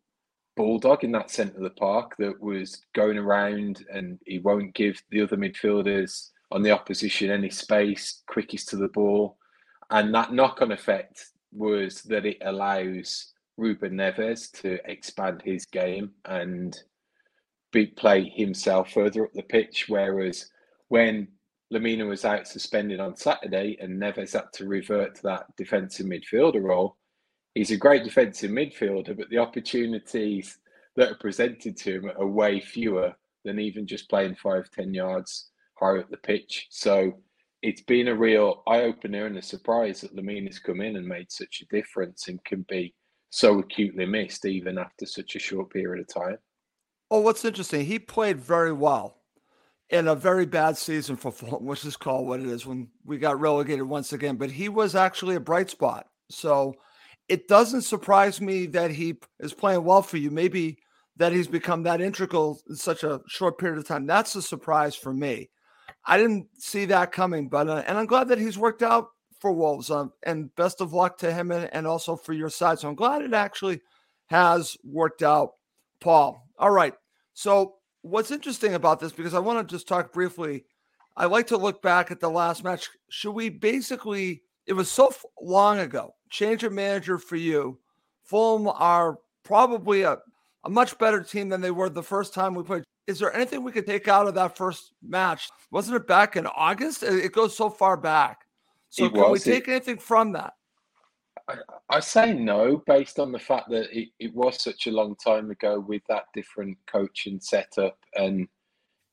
bulldog 0.55 1.03
in 1.03 1.11
that 1.11 1.31
centre 1.31 1.57
of 1.57 1.63
the 1.63 1.69
park 1.71 2.15
that 2.17 2.39
was 2.39 2.81
going 2.93 3.17
around 3.17 3.85
and 3.91 4.19
he 4.25 4.39
won't 4.39 4.73
give 4.73 5.01
the 5.09 5.21
other 5.21 5.35
midfielders 5.37 6.29
on 6.51 6.61
the 6.61 6.71
opposition 6.71 7.31
any 7.31 7.49
space, 7.49 8.21
quickest 8.27 8.69
to 8.69 8.77
the 8.77 8.87
ball. 8.89 9.37
And 9.89 10.13
that 10.13 10.33
knock 10.33 10.61
on 10.61 10.71
effect 10.71 11.25
was 11.51 12.01
that 12.03 12.25
it 12.25 12.37
allows 12.41 13.33
Ruben 13.57 13.93
Neves 13.93 14.51
to 14.61 14.79
expand 14.89 15.41
his 15.43 15.65
game 15.65 16.11
and 16.25 16.77
be, 17.71 17.87
play 17.87 18.29
himself 18.29 18.91
further 18.91 19.25
up 19.25 19.33
the 19.33 19.43
pitch. 19.43 19.85
Whereas 19.87 20.49
when 20.89 21.27
Lemina 21.73 22.07
was 22.07 22.23
out 22.23 22.47
suspended 22.47 22.99
on 22.99 23.15
Saturday 23.15 23.77
and 23.81 23.99
Neves 23.99 24.33
had 24.33 24.53
to 24.53 24.67
revert 24.67 25.15
to 25.15 25.23
that 25.23 25.45
defensive 25.57 26.05
midfielder 26.05 26.61
role, 26.61 26.97
he's 27.55 27.71
a 27.71 27.77
great 27.77 28.03
defensive 28.03 28.51
midfielder, 28.51 29.17
but 29.17 29.29
the 29.29 29.39
opportunities 29.39 30.59
that 30.95 31.11
are 31.11 31.17
presented 31.17 31.75
to 31.77 31.95
him 31.95 32.11
are 32.17 32.27
way 32.27 32.59
fewer 32.59 33.13
than 33.43 33.59
even 33.59 33.87
just 33.87 34.09
playing 34.09 34.35
five, 34.35 34.69
ten 34.69 34.93
yards 34.93 35.49
higher 35.75 35.99
up 35.99 36.09
the 36.09 36.17
pitch. 36.17 36.67
So 36.69 37.11
it's 37.63 37.81
been 37.81 38.07
a 38.09 38.15
real 38.15 38.61
eye 38.67 38.81
opener 38.81 39.25
and 39.25 39.37
a 39.37 39.41
surprise 39.41 40.01
that 40.01 40.15
Lemina's 40.15 40.59
come 40.59 40.81
in 40.81 40.95
and 40.95 41.07
made 41.07 41.31
such 41.31 41.61
a 41.61 41.75
difference 41.75 42.27
and 42.27 42.43
can 42.45 42.65
be 42.69 42.93
so 43.31 43.57
acutely 43.57 44.05
missed, 44.05 44.45
even 44.45 44.77
after 44.77 45.07
such 45.07 45.35
a 45.35 45.39
short 45.39 45.71
period 45.71 46.01
of 46.01 46.23
time. 46.23 46.37
Oh, 47.09 47.21
what's 47.21 47.43
interesting, 47.43 47.85
he 47.85 47.97
played 47.97 48.39
very 48.39 48.71
well 48.71 49.22
in 49.93 50.07
a 50.07 50.15
very 50.15 50.47
bad 50.47 50.75
season 50.75 51.15
for 51.15 51.31
Fulham, 51.31 51.65
which 51.65 51.85
is 51.85 51.95
called 51.95 52.27
what 52.27 52.41
it 52.41 52.47
is 52.47 52.65
when 52.65 52.89
we 53.05 53.17
got 53.17 53.39
relegated 53.39 53.83
once 53.83 54.11
again. 54.11 54.35
But 54.35 54.51
he 54.51 54.67
was 54.67 54.95
actually 54.95 55.35
a 55.35 55.39
bright 55.39 55.69
spot. 55.69 56.07
So 56.29 56.73
it 57.29 57.47
doesn't 57.47 57.83
surprise 57.83 58.41
me 58.41 58.65
that 58.67 58.91
he 58.91 59.15
is 59.39 59.53
playing 59.53 59.83
well 59.83 60.01
for 60.01 60.17
you. 60.17 60.31
Maybe 60.31 60.79
that 61.17 61.31
he's 61.31 61.47
become 61.47 61.83
that 61.83 62.01
integral 62.01 62.59
in 62.67 62.75
such 62.75 63.03
a 63.03 63.21
short 63.27 63.59
period 63.59 63.77
of 63.77 63.87
time. 63.87 64.07
That's 64.07 64.35
a 64.35 64.41
surprise 64.41 64.95
for 64.95 65.13
me. 65.13 65.51
I 66.05 66.17
didn't 66.17 66.47
see 66.57 66.85
that 66.85 67.11
coming, 67.11 67.47
but 67.47 67.69
uh, 67.69 67.83
and 67.87 67.97
I'm 67.97 68.07
glad 68.07 68.29
that 68.29 68.39
he's 68.39 68.57
worked 68.57 68.81
out 68.81 69.09
for 69.39 69.53
Wolves. 69.53 69.91
Um, 69.91 70.11
and 70.23 70.53
best 70.55 70.81
of 70.81 70.91
luck 70.91 71.19
to 71.19 71.31
him 71.31 71.51
and, 71.51 71.69
and 71.71 71.85
also 71.85 72.15
for 72.15 72.33
your 72.33 72.49
side. 72.49 72.79
So 72.79 72.89
I'm 72.89 72.95
glad 72.95 73.21
it 73.21 73.33
actually 73.33 73.81
has 74.27 74.75
worked 74.83 75.21
out, 75.21 75.51
Paul. 76.01 76.49
All 76.57 76.71
right. 76.71 76.95
So 77.35 77.75
what's 78.03 78.31
interesting 78.31 78.75
about 78.75 78.99
this, 78.99 79.11
because 79.11 79.33
I 79.33 79.39
want 79.39 79.67
to 79.67 79.75
just 79.75 79.87
talk 79.87 80.13
briefly, 80.13 80.65
I 81.17 81.25
like 81.25 81.47
to 81.47 81.57
look 81.57 81.81
back 81.81 82.11
at 82.11 82.19
the 82.19 82.29
last 82.29 82.63
match. 82.63 82.89
Should 83.09 83.31
we 83.31 83.49
basically, 83.49 84.43
it 84.67 84.73
was 84.73 84.91
so 84.91 85.13
long 85.41 85.79
ago, 85.79 86.13
change 86.29 86.63
of 86.63 86.71
manager 86.73 87.17
for 87.17 87.35
you. 87.35 87.79
Fulham 88.23 88.67
are 88.67 89.17
probably 89.43 90.03
a, 90.03 90.17
a 90.63 90.69
much 90.69 90.97
better 90.97 91.21
team 91.21 91.49
than 91.49 91.61
they 91.61 91.71
were 91.71 91.89
the 91.89 92.03
first 92.03 92.33
time 92.33 92.55
we 92.55 92.63
played. 92.63 92.83
Is 93.05 93.19
there 93.19 93.33
anything 93.35 93.63
we 93.63 93.71
could 93.71 93.85
take 93.85 94.07
out 94.07 94.27
of 94.27 94.35
that 94.35 94.55
first 94.55 94.93
match? 95.01 95.49
Wasn't 95.71 95.95
it 95.95 96.07
back 96.07 96.35
in 96.35 96.47
August? 96.47 97.03
It 97.03 97.33
goes 97.33 97.55
so 97.55 97.69
far 97.69 97.97
back. 97.97 98.45
So 98.89 99.05
it 99.05 99.13
can 99.13 99.21
was. 99.21 99.45
we 99.45 99.51
take 99.51 99.67
it, 99.67 99.71
anything 99.71 99.97
from 99.97 100.31
that? 100.33 100.53
I, 101.47 101.55
I, 101.89 101.99
say 101.99 102.33
no, 102.33 102.81
based 102.85 103.19
on 103.19 103.31
the 103.31 103.39
fact 103.39 103.69
that 103.69 103.95
it, 103.97 104.09
it 104.19 104.33
was 104.33 104.61
such 104.61 104.87
a 104.87 104.91
long 104.91 105.15
time 105.15 105.51
ago 105.51 105.79
with 105.79 106.01
that 106.07 106.25
different 106.33 106.77
coaching 106.87 107.39
setup. 107.41 107.97
And 108.15 108.47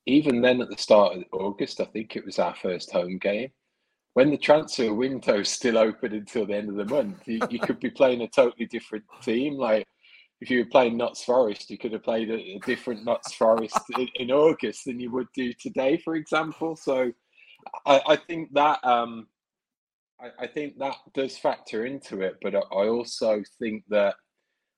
even 0.06 0.40
then, 0.40 0.60
at 0.60 0.68
the 0.68 0.76
start 0.76 1.16
of 1.16 1.24
August, 1.32 1.80
I 1.80 1.84
think 1.86 2.14
it 2.14 2.24
was 2.24 2.38
our 2.38 2.54
first 2.54 2.92
home 2.92 3.18
game. 3.18 3.50
When 4.14 4.30
the 4.30 4.38
transfer 4.38 4.92
window 4.92 5.40
is 5.40 5.48
still 5.48 5.78
open 5.78 6.12
until 6.12 6.46
the 6.46 6.56
end 6.56 6.68
of 6.68 6.76
the 6.76 6.84
month, 6.84 7.26
you, 7.26 7.40
you 7.48 7.58
could 7.58 7.80
be 7.80 7.90
playing 8.00 8.22
a 8.22 8.28
totally 8.28 8.66
different 8.66 9.04
team. 9.22 9.54
Like 9.54 9.86
if 10.40 10.50
you 10.50 10.60
were 10.60 10.70
playing 10.70 10.96
Notts 10.96 11.22
Forest, 11.22 11.70
you 11.70 11.78
could 11.78 11.92
have 11.92 12.02
played 12.02 12.30
a, 12.30 12.34
a 12.34 12.58
different 12.64 13.04
Notts 13.04 13.34
Forest 13.34 13.78
in, 13.96 14.08
in, 14.16 14.30
August 14.30 14.86
than 14.86 14.98
you 14.98 15.10
would 15.12 15.28
do 15.34 15.52
today, 15.52 15.98
for 15.98 16.16
example. 16.16 16.76
So 16.76 17.12
I, 17.86 18.00
I 18.08 18.16
think 18.16 18.52
that 18.54 18.82
um, 18.84 19.26
I, 20.22 20.44
I, 20.44 20.46
think 20.46 20.78
that 20.78 20.96
does 21.14 21.36
factor 21.36 21.86
into 21.86 22.20
it, 22.22 22.36
but 22.42 22.54
I 22.54 22.88
also 22.88 23.42
think 23.58 23.84
that 23.88 24.14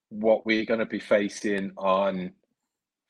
what 0.09 0.45
we're 0.45 0.65
going 0.65 0.79
to 0.79 0.85
be 0.85 0.99
facing 0.99 1.71
on 1.77 2.31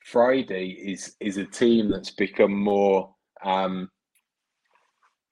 Friday 0.06 0.70
is 0.70 1.16
is 1.20 1.38
a 1.38 1.46
team 1.46 1.90
that's 1.90 2.12
become 2.12 2.54
more. 2.54 3.14
Um, 3.44 3.90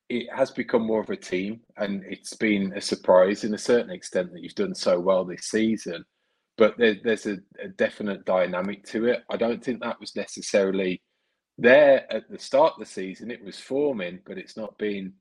it 0.10 0.27
has 0.36 0.51
become 0.51 0.81
more 0.81 1.01
of 1.01 1.10
a 1.10 1.15
team, 1.15 1.62
and 1.77 2.03
it's 2.05 2.36
been 2.36 2.74
a 2.75 2.81
surprise 2.81 3.43
in 3.43 3.53
a 3.53 3.58
certain 3.58 3.91
extent 3.91 4.31
that 4.34 4.41
you've 4.41 4.55
done 4.55 4.75
so 4.75 5.00
well 5.00 5.24
this 5.24 5.46
season. 5.46 6.03
But 6.58 6.77
there, 6.77 6.98
there's 7.01 7.25
a, 7.25 7.38
a 7.63 7.70
definite 7.70 8.25
dynamic 8.25 8.86
to 8.88 9.05
it. 9.05 9.24
I 9.29 9.38
don't 9.38 9.63
think 9.63 9.81
that 9.81 10.00
was 10.00 10.15
necessarily 10.15 11.01
there 11.58 12.12
at 12.12 12.29
the 12.29 12.39
start 12.39 12.74
of 12.74 12.79
the 12.79 12.86
season. 12.86 13.31
It 13.31 13.43
was 13.43 13.58
forming, 13.58 14.20
but 14.25 14.38
it's 14.38 14.58
not 14.58 14.77
been 14.77 15.13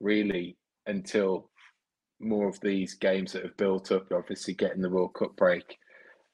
really 0.00 0.56
until 0.86 1.50
more 2.20 2.48
of 2.48 2.60
these 2.60 2.94
games 2.94 3.32
that 3.32 3.42
have 3.42 3.56
built 3.56 3.90
up, 3.90 4.12
obviously 4.12 4.54
getting 4.54 4.82
the 4.82 4.90
World 4.90 5.14
Cup 5.14 5.34
break 5.36 5.76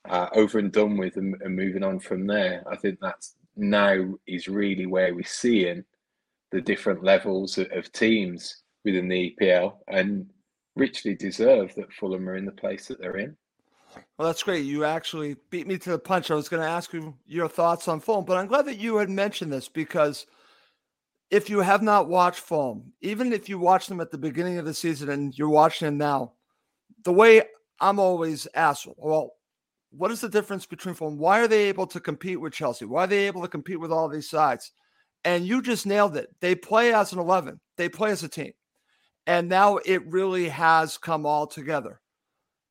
uh, 0.08 0.28
over 0.34 0.58
and 0.58 0.72
done 0.72 0.96
with 0.96 1.16
and, 1.16 1.34
and, 1.42 1.56
moving 1.56 1.82
on 1.82 1.98
from 1.98 2.26
there. 2.26 2.62
I 2.70 2.76
think 2.76 2.98
that's 3.00 3.36
now 3.56 4.14
is 4.26 4.48
really 4.48 4.86
where 4.86 5.14
we're 5.14 5.24
seeing 5.24 5.84
the 6.52 6.60
different 6.60 7.02
levels 7.02 7.58
of, 7.58 7.70
of 7.72 7.90
teams 7.92 8.62
within 8.84 9.08
the 9.08 9.34
EPL 9.40 9.74
and 9.88 10.30
richly 10.76 11.14
deserve 11.14 11.74
that 11.74 11.92
Fulham 11.92 12.28
are 12.28 12.36
in 12.36 12.46
the 12.46 12.52
place 12.52 12.86
that 12.86 13.00
they're 13.00 13.16
in. 13.16 13.36
Well, 14.16 14.28
that's 14.28 14.42
great. 14.42 14.64
You 14.64 14.84
actually 14.84 15.36
beat 15.50 15.66
me 15.66 15.78
to 15.78 15.90
the 15.90 15.98
punch. 15.98 16.30
I 16.30 16.34
was 16.34 16.48
going 16.48 16.62
to 16.62 16.68
ask 16.68 16.92
you 16.92 17.14
your 17.26 17.48
thoughts 17.48 17.88
on 17.88 18.00
Fulham, 18.00 18.24
but 18.24 18.36
I'm 18.36 18.46
glad 18.46 18.66
that 18.66 18.78
you 18.78 18.96
had 18.98 19.10
mentioned 19.10 19.52
this 19.52 19.68
because– 19.68 20.26
if 21.30 21.50
you 21.50 21.60
have 21.60 21.82
not 21.82 22.08
watched 22.08 22.40
Fulham, 22.40 22.92
even 23.00 23.32
if 23.32 23.48
you 23.48 23.58
watched 23.58 23.88
them 23.88 24.00
at 24.00 24.10
the 24.10 24.18
beginning 24.18 24.58
of 24.58 24.64
the 24.64 24.74
season 24.74 25.10
and 25.10 25.36
you're 25.36 25.48
watching 25.48 25.86
them 25.86 25.98
now, 25.98 26.32
the 27.04 27.12
way 27.12 27.42
I'm 27.80 27.98
always 27.98 28.46
asked, 28.54 28.86
well, 28.96 29.32
what 29.90 30.10
is 30.10 30.20
the 30.20 30.28
difference 30.28 30.66
between 30.66 30.94
Fulham? 30.94 31.18
Why 31.18 31.40
are 31.40 31.48
they 31.48 31.64
able 31.68 31.86
to 31.88 32.00
compete 32.00 32.40
with 32.40 32.52
Chelsea? 32.52 32.84
Why 32.84 33.04
are 33.04 33.08
they 33.08 33.26
able 33.26 33.42
to 33.42 33.48
compete 33.48 33.80
with 33.80 33.92
all 33.92 34.08
these 34.08 34.28
sides? 34.28 34.72
And 35.24 35.46
you 35.46 35.62
just 35.62 35.86
nailed 35.86 36.16
it. 36.16 36.28
They 36.40 36.54
play 36.54 36.94
as 36.94 37.12
an 37.12 37.18
11, 37.18 37.60
they 37.76 37.88
play 37.88 38.10
as 38.10 38.22
a 38.22 38.28
team. 38.28 38.52
And 39.26 39.48
now 39.48 39.76
it 39.78 40.06
really 40.06 40.48
has 40.48 40.96
come 40.96 41.26
all 41.26 41.46
together. 41.46 42.00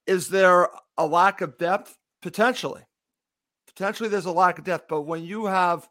Is 0.08 0.28
there 0.28 0.70
a 0.98 1.06
lack 1.06 1.42
of 1.42 1.58
depth? 1.58 1.96
Potentially. 2.24 2.82
Potentially, 3.68 4.10
there's 4.10 4.26
a 4.26 4.32
lack 4.32 4.58
of 4.58 4.66
depth. 4.66 4.88
But 4.90 5.04
when 5.04 5.24
you 5.24 5.46
have 5.46 5.88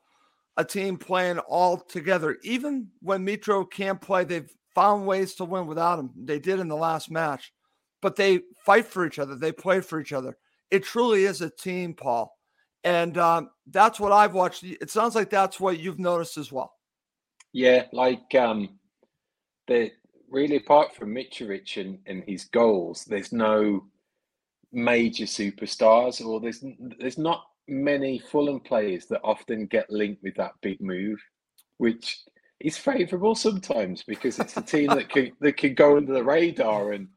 a 0.56 0.64
team 0.64 0.96
playing 0.96 1.38
all 1.38 1.78
together. 1.78 2.38
Even 2.42 2.88
when 3.00 3.26
Mitro 3.26 3.70
can't 3.70 4.00
play, 4.00 4.24
they've 4.24 4.50
found 4.74 5.06
ways 5.06 5.34
to 5.34 5.44
win 5.44 5.66
without 5.66 5.98
him. 5.98 6.10
They 6.16 6.38
did 6.38 6.60
in 6.60 6.68
the 6.68 6.76
last 6.76 7.10
match, 7.10 7.52
but 8.02 8.16
they 8.16 8.40
fight 8.64 8.86
for 8.86 9.06
each 9.06 9.18
other. 9.18 9.36
They 9.36 9.52
play 9.52 9.80
for 9.80 10.00
each 10.00 10.12
other. 10.12 10.36
It 10.70 10.84
truly 10.84 11.24
is 11.24 11.40
a 11.40 11.50
team, 11.50 11.94
Paul. 11.94 12.32
And 12.84 13.18
um, 13.18 13.50
that's 13.66 13.98
what 13.98 14.12
I've 14.12 14.34
watched. 14.34 14.62
It 14.64 14.90
sounds 14.90 15.14
like 15.14 15.30
that's 15.30 15.58
what 15.58 15.80
you've 15.80 15.98
noticed 15.98 16.38
as 16.38 16.52
well. 16.52 16.72
Yeah, 17.52 17.84
like 17.92 18.34
um, 18.34 18.78
the 19.66 19.90
really 20.30 20.56
apart 20.56 20.94
from 20.94 21.14
Mitrovic 21.14 21.80
and, 21.80 21.98
and 22.06 22.22
his 22.26 22.44
goals, 22.44 23.04
there's 23.04 23.32
no 23.32 23.84
major 24.72 25.24
superstars, 25.24 26.24
or 26.24 26.38
there's 26.38 26.62
there's 26.98 27.18
not 27.18 27.44
many 27.68 28.18
Fulham 28.18 28.60
players 28.60 29.06
that 29.06 29.20
often 29.24 29.66
get 29.66 29.90
linked 29.90 30.22
with 30.22 30.34
that 30.36 30.52
big 30.62 30.80
move, 30.80 31.18
which 31.78 32.18
is 32.60 32.78
favourable 32.78 33.34
sometimes 33.34 34.02
because 34.02 34.38
it's 34.38 34.56
a 34.56 34.62
team 34.62 34.88
that 34.88 35.08
can 35.08 35.32
that 35.40 35.56
can 35.56 35.74
go 35.74 35.96
under 35.96 36.12
the 36.12 36.24
radar. 36.24 36.92
And 36.92 37.08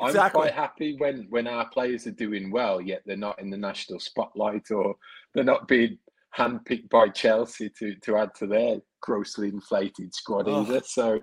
I'm 0.00 0.08
exactly. 0.08 0.40
quite 0.40 0.54
happy 0.54 0.96
when 0.98 1.26
when 1.30 1.46
our 1.46 1.68
players 1.68 2.06
are 2.06 2.12
doing 2.12 2.50
well, 2.50 2.80
yet 2.80 3.02
they're 3.04 3.16
not 3.16 3.40
in 3.40 3.50
the 3.50 3.56
national 3.56 4.00
spotlight 4.00 4.70
or 4.70 4.94
they're 5.34 5.44
not 5.44 5.68
being 5.68 5.98
handpicked 6.36 6.88
by 6.90 7.08
Chelsea 7.08 7.70
to 7.78 7.94
to 7.96 8.16
add 8.16 8.34
to 8.36 8.46
their 8.46 8.78
grossly 9.00 9.48
inflated 9.48 10.14
squad 10.14 10.48
oh. 10.48 10.62
either. 10.62 10.82
So 10.84 11.20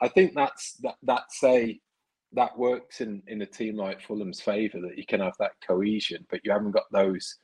I 0.00 0.08
think 0.08 0.34
that's 0.34 0.74
that 0.82 0.96
that's 1.02 1.42
a 1.44 1.78
that 2.32 2.56
works 2.58 3.00
in 3.00 3.22
in 3.28 3.42
a 3.42 3.46
team 3.46 3.76
like 3.76 4.02
Fulham's 4.02 4.40
favour 4.40 4.80
that 4.80 4.98
you 4.98 5.06
can 5.06 5.20
have 5.20 5.34
that 5.38 5.52
cohesion, 5.66 6.26
but 6.30 6.40
you 6.44 6.52
haven't 6.52 6.72
got 6.72 6.84
those 6.92 7.36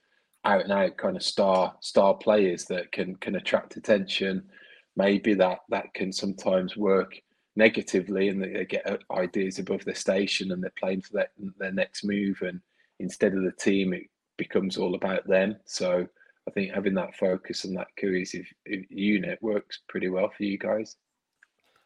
out 0.44 0.62
and 0.62 0.72
out 0.72 0.96
kind 0.96 1.16
of 1.16 1.22
star 1.22 1.74
star 1.80 2.14
players 2.14 2.64
that 2.66 2.92
can 2.92 3.16
can 3.16 3.36
attract 3.36 3.76
attention. 3.76 4.42
Maybe 4.96 5.34
that 5.34 5.60
that 5.70 5.94
can 5.94 6.12
sometimes 6.12 6.76
work 6.76 7.14
negatively, 7.56 8.28
and 8.28 8.42
they 8.42 8.64
get 8.64 8.86
uh, 8.86 8.98
ideas 9.12 9.58
above 9.58 9.84
their 9.84 9.94
station, 9.94 10.52
and 10.52 10.62
they're 10.62 10.72
playing 10.78 11.02
for 11.02 11.12
their 11.14 11.28
their 11.58 11.72
next 11.72 12.04
move, 12.04 12.42
and 12.42 12.60
instead 12.98 13.34
of 13.34 13.42
the 13.42 13.52
team, 13.52 13.92
it 13.92 14.04
becomes 14.36 14.76
all 14.76 14.94
about 14.94 15.26
them. 15.26 15.56
So 15.64 16.06
I 16.48 16.50
think 16.50 16.72
having 16.72 16.94
that 16.94 17.16
focus 17.16 17.64
and 17.64 17.76
that 17.76 17.88
cohesive 17.98 18.46
uh, 18.70 18.76
unit 18.88 19.38
works 19.42 19.80
pretty 19.88 20.08
well 20.08 20.30
for 20.36 20.44
you 20.44 20.58
guys. 20.58 20.96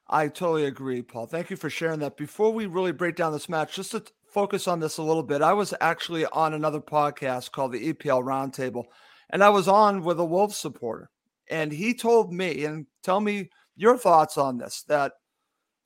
I 0.09 0.29
totally 0.29 0.67
agree, 0.67 1.03
Paul. 1.03 1.27
Thank 1.27 1.51
you 1.51 1.57
for 1.57 1.69
sharing 1.69 1.99
that. 2.01 2.17
Before 2.17 2.53
we 2.53 2.67
really 2.67 2.93
break 2.93 3.17
down 3.17 3.33
this 3.33 3.49
match, 3.49 3.75
just 3.75 3.91
to 3.91 4.05
focus 4.37 4.69
on 4.69 4.81
this 4.81 4.99
a 4.99 5.02
little 5.02 5.23
bit. 5.23 5.40
I 5.40 5.55
was 5.55 5.73
actually 5.81 6.26
on 6.26 6.52
another 6.52 6.78
podcast 6.78 7.52
called 7.52 7.73
the 7.73 7.95
EPL 7.95 8.23
Roundtable, 8.23 8.85
and 9.31 9.43
I 9.43 9.49
was 9.49 9.66
on 9.66 10.02
with 10.02 10.21
a 10.21 10.25
Wolves 10.26 10.59
supporter, 10.59 11.09
and 11.49 11.73
he 11.73 11.95
told 11.95 12.35
me, 12.35 12.66
and 12.66 12.85
tell 13.02 13.19
me 13.19 13.49
your 13.76 13.97
thoughts 13.97 14.37
on 14.37 14.59
this, 14.59 14.85
that 14.88 15.12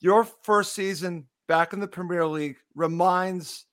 your 0.00 0.24
first 0.42 0.74
season 0.74 1.28
back 1.46 1.72
in 1.72 1.78
the 1.78 1.86
Premier 1.86 2.26
League 2.26 2.56
reminds 2.74 3.66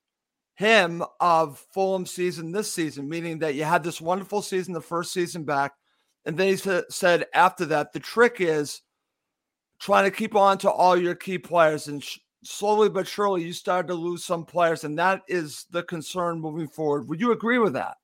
him 0.53 1.01
of 1.19 1.65
Fulham 1.73 2.05
season 2.05 2.51
this 2.51 2.71
season, 2.71 3.09
meaning 3.09 3.39
that 3.39 3.55
you 3.55 3.63
had 3.63 3.83
this 3.83 3.99
wonderful 3.99 4.43
season, 4.43 4.75
the 4.75 4.81
first 4.81 5.11
season 5.11 5.43
back. 5.43 5.71
And 6.23 6.37
then 6.37 6.49
he 6.49 6.55
said 6.55 7.25
after 7.33 7.65
that, 7.65 7.93
the 7.93 7.99
trick 7.99 8.35
is 8.41 8.83
trying 9.79 10.03
to 10.03 10.15
keep 10.15 10.35
on 10.35 10.59
to 10.59 10.69
all 10.69 10.95
your 10.95 11.15
key 11.15 11.39
players 11.39 11.87
and 11.87 12.03
sh- 12.03 12.19
slowly 12.43 12.89
but 12.89 13.07
surely 13.07 13.43
you 13.43 13.53
started 13.53 13.87
to 13.87 13.93
lose 13.93 14.23
some 14.23 14.45
players, 14.45 14.83
and 14.83 14.97
that 14.99 15.21
is 15.27 15.65
the 15.71 15.83
concern 15.83 16.39
moving 16.39 16.67
forward. 16.67 17.07
Would 17.07 17.21
you 17.21 17.31
agree 17.31 17.59
with 17.59 17.73
that? 17.73 17.97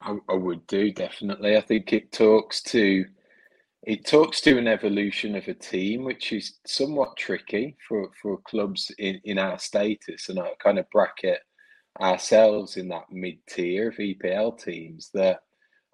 I, 0.00 0.16
I 0.28 0.34
would 0.34 0.66
do 0.66 0.92
definitely. 0.92 1.56
I 1.56 1.60
think 1.60 1.92
it 1.92 2.12
talks 2.12 2.62
to 2.64 3.04
it 3.82 4.06
talks 4.06 4.42
to 4.42 4.58
an 4.58 4.68
evolution 4.68 5.34
of 5.36 5.48
a 5.48 5.54
team, 5.54 6.04
which 6.04 6.32
is 6.32 6.58
somewhat 6.66 7.16
tricky 7.16 7.76
for, 7.88 8.10
for 8.20 8.36
clubs 8.42 8.92
in, 8.98 9.18
in 9.24 9.38
our 9.38 9.58
status 9.58 10.28
and 10.28 10.38
our 10.38 10.50
kind 10.62 10.78
of 10.78 10.90
bracket 10.90 11.40
ourselves 11.98 12.76
in 12.76 12.88
that 12.88 13.10
mid 13.10 13.38
tier 13.48 13.88
of 13.88 13.96
EPL 13.96 14.62
teams 14.62 15.10
that 15.14 15.40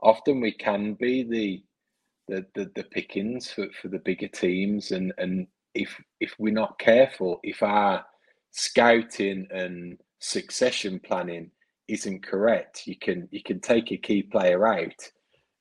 often 0.02 0.40
we 0.40 0.52
can 0.52 0.94
be 0.94 1.22
the 1.22 1.62
the 2.28 2.44
the, 2.54 2.70
the 2.74 2.84
pickings 2.84 3.50
for, 3.50 3.68
for 3.80 3.88
the 3.88 4.00
bigger 4.00 4.28
teams 4.28 4.90
and 4.90 5.12
and 5.18 5.46
if 5.76 6.00
if 6.20 6.34
we're 6.38 6.52
not 6.52 6.78
careful, 6.78 7.40
if 7.42 7.62
our 7.62 8.04
scouting 8.50 9.46
and 9.50 9.98
succession 10.18 11.00
planning 11.00 11.50
isn't 11.88 12.26
correct, 12.26 12.86
you 12.86 12.96
can 12.96 13.28
you 13.30 13.42
can 13.42 13.60
take 13.60 13.92
a 13.92 13.96
key 13.96 14.22
player 14.22 14.66
out 14.66 15.10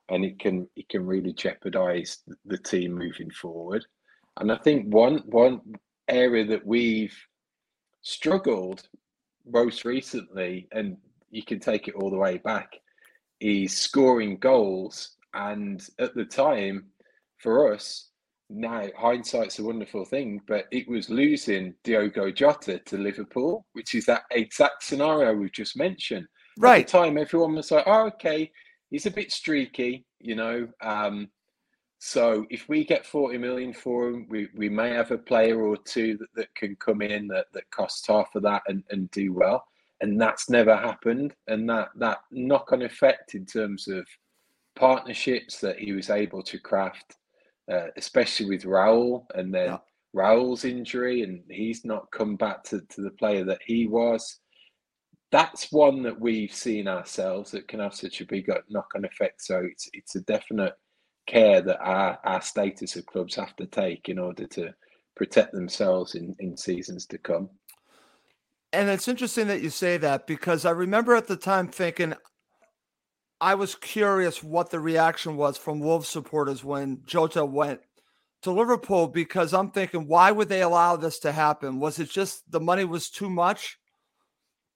and 0.09 0.23
it 0.23 0.39
can 0.39 0.67
it 0.75 0.87
can 0.89 1.05
really 1.05 1.33
jeopardize 1.33 2.19
the 2.45 2.57
team 2.57 2.93
moving 2.93 3.29
forward. 3.31 3.85
And 4.37 4.51
I 4.51 4.57
think 4.57 4.93
one 4.93 5.19
one 5.27 5.61
area 6.07 6.45
that 6.45 6.65
we've 6.65 7.15
struggled 8.01 8.87
most 9.45 9.85
recently, 9.85 10.67
and 10.71 10.97
you 11.31 11.43
can 11.43 11.59
take 11.59 11.87
it 11.87 11.95
all 11.95 12.09
the 12.09 12.17
way 12.17 12.37
back, 12.37 12.69
is 13.39 13.75
scoring 13.75 14.37
goals. 14.37 15.15
And 15.33 15.85
at 15.99 16.15
the 16.15 16.25
time, 16.25 16.85
for 17.39 17.73
us, 17.73 18.09
now 18.49 18.87
hindsight's 18.97 19.59
a 19.59 19.63
wonderful 19.63 20.05
thing, 20.05 20.41
but 20.47 20.65
it 20.71 20.87
was 20.87 21.09
losing 21.09 21.73
Diogo 21.83 22.31
Jota 22.31 22.79
to 22.79 22.97
Liverpool, 22.97 23.65
which 23.73 23.95
is 23.95 24.05
that 24.05 24.23
exact 24.31 24.83
scenario 24.83 25.33
we've 25.33 25.51
just 25.51 25.77
mentioned. 25.77 26.27
Right. 26.57 26.81
At 26.81 26.87
the 26.87 26.91
time, 26.91 27.17
everyone 27.17 27.55
was 27.55 27.71
like, 27.71 27.85
oh, 27.87 28.07
okay, 28.07 28.51
he's 28.89 29.05
a 29.05 29.11
bit 29.11 29.31
streaky, 29.31 30.05
you 30.19 30.35
know. 30.35 30.67
Um, 30.81 31.29
so 31.99 32.45
if 32.49 32.69
we 32.69 32.85
get 32.85 33.05
40 33.05 33.37
million 33.39 33.73
for 33.73 34.09
him, 34.09 34.27
we, 34.29 34.47
we 34.55 34.69
may 34.69 34.89
have 34.91 35.11
a 35.11 35.17
player 35.17 35.61
or 35.61 35.75
two 35.77 36.17
that, 36.17 36.27
that 36.35 36.55
can 36.55 36.75
come 36.75 37.01
in 37.01 37.27
that, 37.29 37.47
that 37.53 37.69
costs 37.71 38.07
half 38.07 38.35
of 38.35 38.43
that 38.43 38.61
and, 38.67 38.83
and 38.91 39.09
do 39.11 39.33
well. 39.33 39.65
And 40.01 40.19
that's 40.21 40.49
never 40.49 40.75
happened. 40.75 41.33
And 41.47 41.69
that, 41.69 41.89
that 41.95 42.19
knock 42.31 42.73
on 42.73 42.83
effect 42.83 43.33
in 43.33 43.45
terms 43.45 43.87
of 43.87 44.05
partnerships 44.75 45.59
that 45.61 45.79
he 45.79 45.93
was 45.93 46.09
able 46.09 46.43
to 46.43 46.59
craft, 46.59 47.15
uh, 47.71 47.87
especially 47.97 48.47
with 48.47 48.63
Raul 48.63 49.25
and 49.35 49.53
then 49.53 49.69
yeah. 49.69 49.77
Raul's 50.15 50.65
injury, 50.65 51.23
and 51.23 51.43
he's 51.49 51.83
not 51.83 52.11
come 52.11 52.35
back 52.35 52.63
to, 52.65 52.81
to 52.81 53.01
the 53.01 53.11
player 53.11 53.43
that 53.45 53.61
he 53.65 53.87
was. 53.87 54.39
That's 55.31 55.71
one 55.71 56.01
that 56.03 56.19
we've 56.19 56.53
seen 56.53 56.87
ourselves 56.87 57.51
that 57.51 57.67
can 57.67 57.79
have 57.81 57.93
such 57.93 58.21
a 58.21 58.25
big 58.25 58.49
knock 58.69 58.87
on 58.95 59.03
effect. 59.03 59.41
So 59.41 59.67
it's 59.69 59.89
it's 59.93 60.15
a 60.15 60.21
definite 60.21 60.73
care 61.27 61.61
that 61.61 61.79
our, 61.81 62.19
our 62.23 62.41
status 62.41 62.95
of 62.95 63.05
clubs 63.07 63.35
have 63.35 63.55
to 63.57 63.65
take 63.65 64.09
in 64.09 64.19
order 64.19 64.45
to 64.45 64.73
protect 65.15 65.53
themselves 65.53 66.15
in, 66.15 66.35
in 66.39 66.55
seasons 66.55 67.05
to 67.07 67.17
come. 67.17 67.49
And 68.73 68.89
it's 68.89 69.07
interesting 69.07 69.47
that 69.47 69.61
you 69.61 69.69
say 69.69 69.97
that 69.97 70.27
because 70.27 70.65
I 70.65 70.71
remember 70.71 71.15
at 71.15 71.27
the 71.27 71.37
time 71.37 71.69
thinking, 71.69 72.13
I 73.45 73.53
was 73.53 73.75
curious 73.75 74.41
what 74.41 74.71
the 74.71 74.79
reaction 74.79 75.37
was 75.37 75.55
from 75.55 75.79
Wolves 75.79 76.09
supporters 76.09 76.63
when 76.63 77.03
Jota 77.05 77.45
went 77.45 77.81
to 78.41 78.49
Liverpool 78.49 79.07
because 79.07 79.53
I'm 79.53 79.69
thinking, 79.69 80.07
why 80.07 80.31
would 80.31 80.49
they 80.49 80.63
allow 80.63 80.95
this 80.95 81.19
to 81.19 81.31
happen? 81.31 81.79
Was 81.79 81.99
it 81.99 82.09
just 82.09 82.49
the 82.51 82.59
money 82.59 82.85
was 82.85 83.07
too 83.07 83.29
much, 83.29 83.77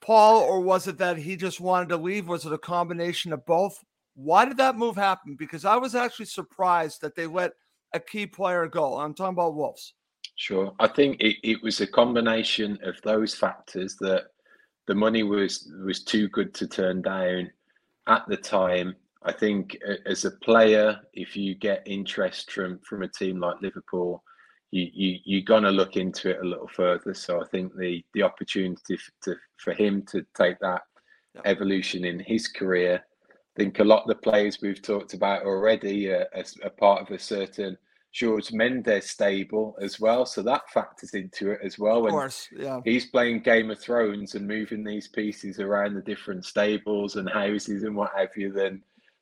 Paul, 0.02 0.42
or 0.42 0.60
was 0.62 0.88
it 0.88 1.00
that 1.00 1.18
he 1.18 1.36
just 1.36 1.60
wanted 1.60 1.90
to 1.90 1.98
leave? 1.98 2.28
Was 2.28 2.46
it 2.46 2.54
a 2.54 2.60
combination 2.60 3.34
of 3.34 3.44
both? 3.44 3.84
Why 4.14 4.46
did 4.46 4.58
that 4.58 4.78
move 4.78 4.96
happen? 4.96 5.36
Because 5.36 5.66
I 5.66 5.78
was 5.78 5.96
actually 5.96 6.28
surprised 6.28 7.02
that 7.02 7.16
they 7.16 7.26
let 7.26 7.54
a 7.96 8.00
key 8.00 8.28
player 8.28 8.68
go. 8.68 9.00
I'm 9.00 9.16
talking 9.16 9.34
about 9.34 9.56
Wolves. 9.56 9.96
Sure. 10.36 10.76
I 10.80 10.90
think 10.90 11.20
it, 11.20 11.38
it 11.42 11.64
was 11.64 11.82
a 11.82 11.88
combination 11.88 12.78
of 12.84 13.02
those 13.02 13.34
factors 13.34 13.96
that 14.00 14.26
the 14.86 14.94
money 14.94 15.24
was 15.24 15.74
was 15.84 16.04
too 16.04 16.28
good 16.28 16.54
to 16.54 16.68
turn 16.68 17.02
down 17.02 17.50
at 18.10 18.28
the 18.28 18.38
time. 18.38 18.96
I 19.24 19.32
think 19.32 19.78
as 20.06 20.26
a 20.26 20.32
player, 20.32 21.00
if 21.14 21.36
you 21.36 21.56
get 21.56 21.84
interest 21.86 22.52
from 22.52 22.80
from 22.88 23.04
a 23.04 23.08
team 23.08 23.40
like 23.40 23.62
Liverpool, 23.62 24.24
you, 24.72 24.90
you 24.94 25.20
you're 25.26 25.46
gonna 25.46 25.72
look 25.72 25.96
into 25.96 26.30
it 26.32 26.40
a 26.42 26.48
little 26.48 26.70
further. 26.70 27.14
So 27.14 27.42
I 27.42 27.46
think 27.48 27.76
the 27.76 28.04
the 28.14 28.24
opportunity 28.24 28.98
to, 29.24 29.36
for 29.58 29.74
him 29.74 30.04
to 30.12 30.26
take 30.36 30.60
that 30.60 30.82
evolution 31.46 32.06
in 32.06 32.20
his 32.20 32.48
career 32.48 33.04
I 33.60 33.64
think 33.64 33.80
a 33.80 33.84
lot 33.84 34.04
of 34.04 34.08
the 34.08 34.16
players 34.16 34.60
we've 34.62 34.82
talked 34.82 35.14
about 35.14 35.44
already 35.44 36.10
are, 36.10 36.28
are 36.64 36.70
part 36.70 37.02
of 37.02 37.12
a 37.12 37.20
certain 37.20 37.78
George 38.12 38.52
Mendes 38.52 39.10
stable 39.10 39.76
as 39.82 40.00
well. 40.00 40.26
So 40.26 40.42
that 40.42 40.70
factors 40.72 41.14
into 41.14 41.52
it 41.52 41.60
as 41.64 41.78
well. 41.78 42.06
Of 42.06 42.12
course, 42.12 42.48
yeah. 42.52 42.82
He's 42.84 43.06
playing 43.06 43.42
Game 43.42 43.70
of 43.70 43.80
Thrones 43.80 44.36
and 44.36 44.48
moving 44.48 44.84
these 44.84 45.08
pieces 45.08 45.60
around 45.60 45.94
the 45.94 46.02
different 46.02 46.46
stables 46.46 47.16
and 47.16 47.30
houses 47.30 47.84
and 47.84 47.96
what 47.96 48.12
have 48.18 48.30
you, 48.36 48.52
then 48.52 48.82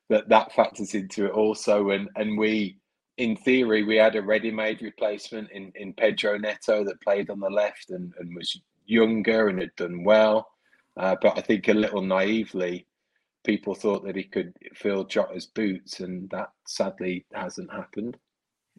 that, 0.09 0.29
that 0.29 0.53
factors 0.53 0.93
into 0.93 1.25
it 1.25 1.31
also. 1.31 1.89
And 1.89 2.09
and 2.15 2.37
we 2.37 2.77
in 3.17 3.35
theory 3.35 3.83
we 3.83 3.97
had 3.97 4.15
a 4.15 4.21
ready-made 4.21 4.81
replacement 4.81 5.51
in, 5.51 5.71
in 5.75 5.91
Pedro 5.93 6.37
Neto 6.37 6.83
that 6.85 7.01
played 7.01 7.29
on 7.29 7.39
the 7.39 7.49
left 7.49 7.89
and, 7.89 8.13
and 8.19 8.35
was 8.35 8.61
younger 8.85 9.49
and 9.49 9.59
had 9.59 9.75
done 9.75 10.03
well. 10.03 10.47
Uh, 10.95 11.15
but 11.21 11.37
I 11.37 11.41
think 11.41 11.67
a 11.67 11.73
little 11.73 12.01
naively, 12.01 12.87
people 13.43 13.75
thought 13.75 14.03
that 14.05 14.15
he 14.15 14.23
could 14.23 14.53
fill 14.73 15.03
Jota's 15.03 15.45
boots, 15.45 15.99
and 15.99 16.29
that 16.31 16.51
sadly 16.65 17.25
hasn't 17.33 17.71
happened. 17.71 18.17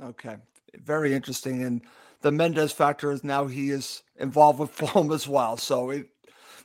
Okay, 0.02 0.36
very 0.74 1.12
interesting. 1.14 1.62
And 1.62 1.82
the 2.20 2.32
Mendes 2.32 2.72
factor 2.72 3.10
is 3.10 3.24
now 3.24 3.46
he 3.46 3.70
is 3.70 4.02
involved 4.16 4.58
with 4.58 4.70
Fulham 4.72 5.12
as 5.12 5.26
well, 5.28 5.56
so 5.56 5.90
it 5.90 6.06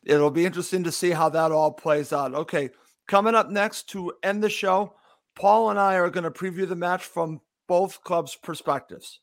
it'll 0.04 0.32
be 0.32 0.46
interesting 0.46 0.84
to 0.84 0.92
see 0.92 1.12
how 1.12 1.30
that 1.30 1.52
all 1.52 1.72
plays 1.72 2.12
out. 2.14 2.34
Okay, 2.34 2.70
coming 3.08 3.36
up 3.36 3.50
next 3.50 3.90
to 3.90 4.14
end 4.22 4.44
the 4.44 4.50
show, 4.50 4.94
Paul 5.36 5.70
and 5.70 5.80
I 5.80 5.96
are 5.96 6.10
going 6.10 6.26
to 6.26 6.32
preview 6.32 6.68
the 6.68 6.76
match 6.76 7.04
from 7.04 7.42
both 7.68 8.04
clubs' 8.04 8.36
perspectives. 8.36 9.20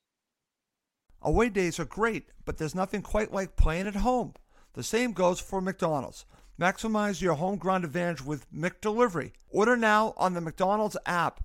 Away 1.23 1.51
days 1.51 1.79
are 1.79 1.85
great, 1.85 2.31
but 2.45 2.57
there's 2.57 2.75
nothing 2.75 3.03
quite 3.03 3.33
like 3.33 3.57
playing 3.57 3.87
at 3.87 3.97
home. 3.97 4.35
The 4.73 4.83
same 4.83 5.13
goes 5.13 5.39
for 5.39 5.61
McDonald's. 5.61 6.25
Maximize 6.59 7.21
your 7.21 7.35
home 7.35 7.57
ground 7.57 7.85
advantage 7.85 8.25
with 8.25 8.51
McDelivery. 8.53 9.33
Order 9.51 9.77
now 9.77 10.15
on 10.17 10.35
the 10.35 10.41
McDonald's 10.41 10.97
app 11.07 11.45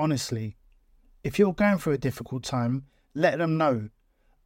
honestly. 0.00 0.56
If 1.22 1.38
you're 1.38 1.52
going 1.52 1.78
through 1.78 1.92
a 1.92 1.98
difficult 1.98 2.42
time, 2.42 2.86
let 3.14 3.38
them 3.38 3.58
know. 3.58 3.90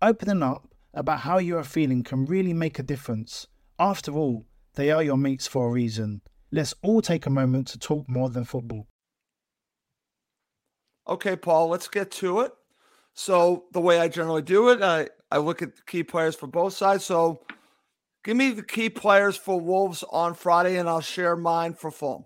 Opening 0.02 0.42
up 0.42 0.68
about 0.92 1.20
how 1.20 1.38
you 1.38 1.56
are 1.56 1.64
feeling 1.64 2.02
can 2.02 2.26
really 2.26 2.52
make 2.52 2.78
a 2.78 2.82
difference. 2.82 3.46
After 3.78 4.12
all, 4.12 4.44
they 4.74 4.90
are 4.90 5.02
your 5.02 5.16
mates 5.16 5.46
for 5.46 5.68
a 5.68 5.70
reason. 5.70 6.20
Let's 6.50 6.74
all 6.82 7.00
take 7.00 7.26
a 7.26 7.30
moment 7.30 7.68
to 7.68 7.78
talk 7.78 8.08
more 8.08 8.28
than 8.28 8.44
football. 8.44 8.86
Okay, 11.08 11.36
Paul, 11.36 11.68
let's 11.68 11.88
get 11.88 12.10
to 12.12 12.40
it. 12.40 12.52
So, 13.14 13.64
the 13.72 13.80
way 13.80 14.00
I 14.00 14.08
generally 14.08 14.42
do 14.42 14.70
it, 14.70 14.82
I, 14.82 15.08
I 15.30 15.38
look 15.38 15.62
at 15.62 15.76
the 15.76 15.82
key 15.82 16.02
players 16.02 16.34
for 16.34 16.48
both 16.48 16.72
sides. 16.72 17.04
So, 17.04 17.40
Give 18.24 18.38
me 18.38 18.52
the 18.52 18.62
key 18.62 18.88
players 18.88 19.36
for 19.36 19.60
Wolves 19.60 20.02
on 20.10 20.32
Friday, 20.32 20.78
and 20.78 20.88
I'll 20.88 21.02
share 21.02 21.36
mine 21.36 21.74
for 21.74 21.90
Fulham. 21.90 22.24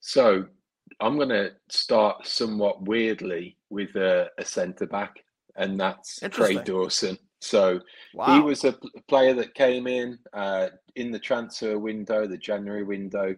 So 0.00 0.46
I'm 1.00 1.16
going 1.16 1.28
to 1.30 1.52
start 1.68 2.26
somewhat 2.26 2.82
weirdly 2.82 3.56
with 3.70 3.94
a, 3.96 4.30
a 4.38 4.44
centre 4.44 4.86
back, 4.86 5.24
and 5.56 5.78
that's 5.78 6.20
Craig 6.30 6.64
Dawson. 6.64 7.18
So 7.40 7.80
wow. 8.14 8.34
he 8.34 8.40
was 8.40 8.64
a 8.64 8.78
player 9.08 9.34
that 9.34 9.54
came 9.54 9.86
in 9.86 10.18
uh, 10.32 10.68
in 10.94 11.10
the 11.10 11.18
transfer 11.18 11.78
window, 11.78 12.26
the 12.26 12.38
January 12.38 12.84
window, 12.84 13.34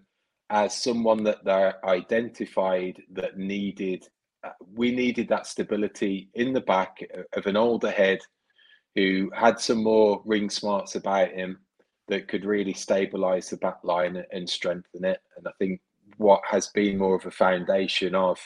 as 0.51 0.77
someone 0.77 1.25
that 1.25 1.45
they 1.45 1.73
identified 1.85 3.03
that 3.13 3.39
needed. 3.39 4.07
Uh, 4.43 4.51
we 4.75 4.91
needed 4.91 5.27
that 5.29 5.47
stability 5.47 6.29
in 6.35 6.53
the 6.53 6.61
back 6.61 6.99
of 7.33 7.47
an 7.47 7.57
older 7.57 7.91
head 7.91 8.19
who 8.95 9.31
had 9.35 9.59
some 9.59 9.83
more 9.83 10.23
ring 10.27 10.51
smarts 10.51 10.97
about 10.97 11.31
him 11.31 11.59
that 12.09 12.29
could 12.29 12.45
really 12.45 12.75
stabilise 12.75 13.49
the 13.49 13.57
back 13.57 13.79
line 13.83 14.23
and 14.31 14.49
strengthen 14.49 15.05
it. 15.05 15.21
And 15.37 15.49
I 15.49 15.51
think 15.59 15.81
what 16.19 16.43
has 16.49 16.69
been 16.69 16.99
more 16.99 17.17
of 17.17 17.27
a 17.27 17.31
foundation 17.31 18.15
of 18.15 18.39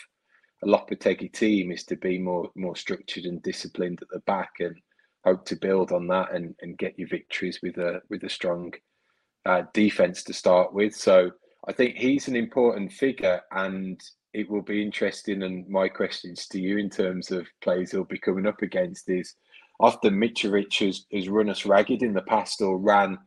a 0.63 0.67
Lopetegui 0.67 1.33
team 1.33 1.71
is 1.71 1.85
to 1.85 1.97
be 1.97 2.19
more 2.19 2.51
more 2.55 2.77
structured 2.77 3.25
and 3.25 3.43
disciplined 3.43 4.01
at 4.03 4.09
the 4.11 4.21
back 4.21 4.51
and 4.61 4.77
hope 5.25 5.45
to 5.47 5.57
build 5.57 5.93
on 5.93 6.07
that 6.09 6.35
and, 6.35 6.55
and 6.63 6.79
get 6.79 6.99
your 6.99 7.09
victories 7.09 7.61
with 7.63 7.77
a 7.79 8.01
with 8.11 8.25
a 8.25 8.29
strong 8.29 8.73
uh, 9.47 9.63
defense 9.73 10.23
to 10.25 10.33
start 10.33 10.73
with. 10.73 10.95
So 10.95 11.31
I 11.67 11.73
think 11.73 11.97
he's 11.97 12.29
an 12.29 12.37
important 12.37 12.93
figure, 12.93 13.41
and 13.53 14.01
it 14.33 14.49
will 14.49 14.63
be 14.63 14.83
interesting. 14.83 15.43
And 15.43 15.69
my 15.69 15.89
questions 15.89 16.47
to 16.49 16.61
you 16.61 16.79
in 16.79 16.91
terms 16.91 17.31
of 17.31 17.47
players 17.63 17.91
he'll 17.91 18.05
be 18.05 18.19
coming 18.19 18.47
up 18.47 18.63
against 18.63 19.09
is 19.09 19.35
often 19.81 20.19
Mitrovic 20.19 20.79
has, 20.87 21.07
has 21.13 21.29
run 21.29 21.49
us 21.49 21.65
ragged 21.65 22.03
in 22.03 22.13
the 22.13 22.23
past 22.23 22.61
or 22.61 22.79
ran 22.79 23.19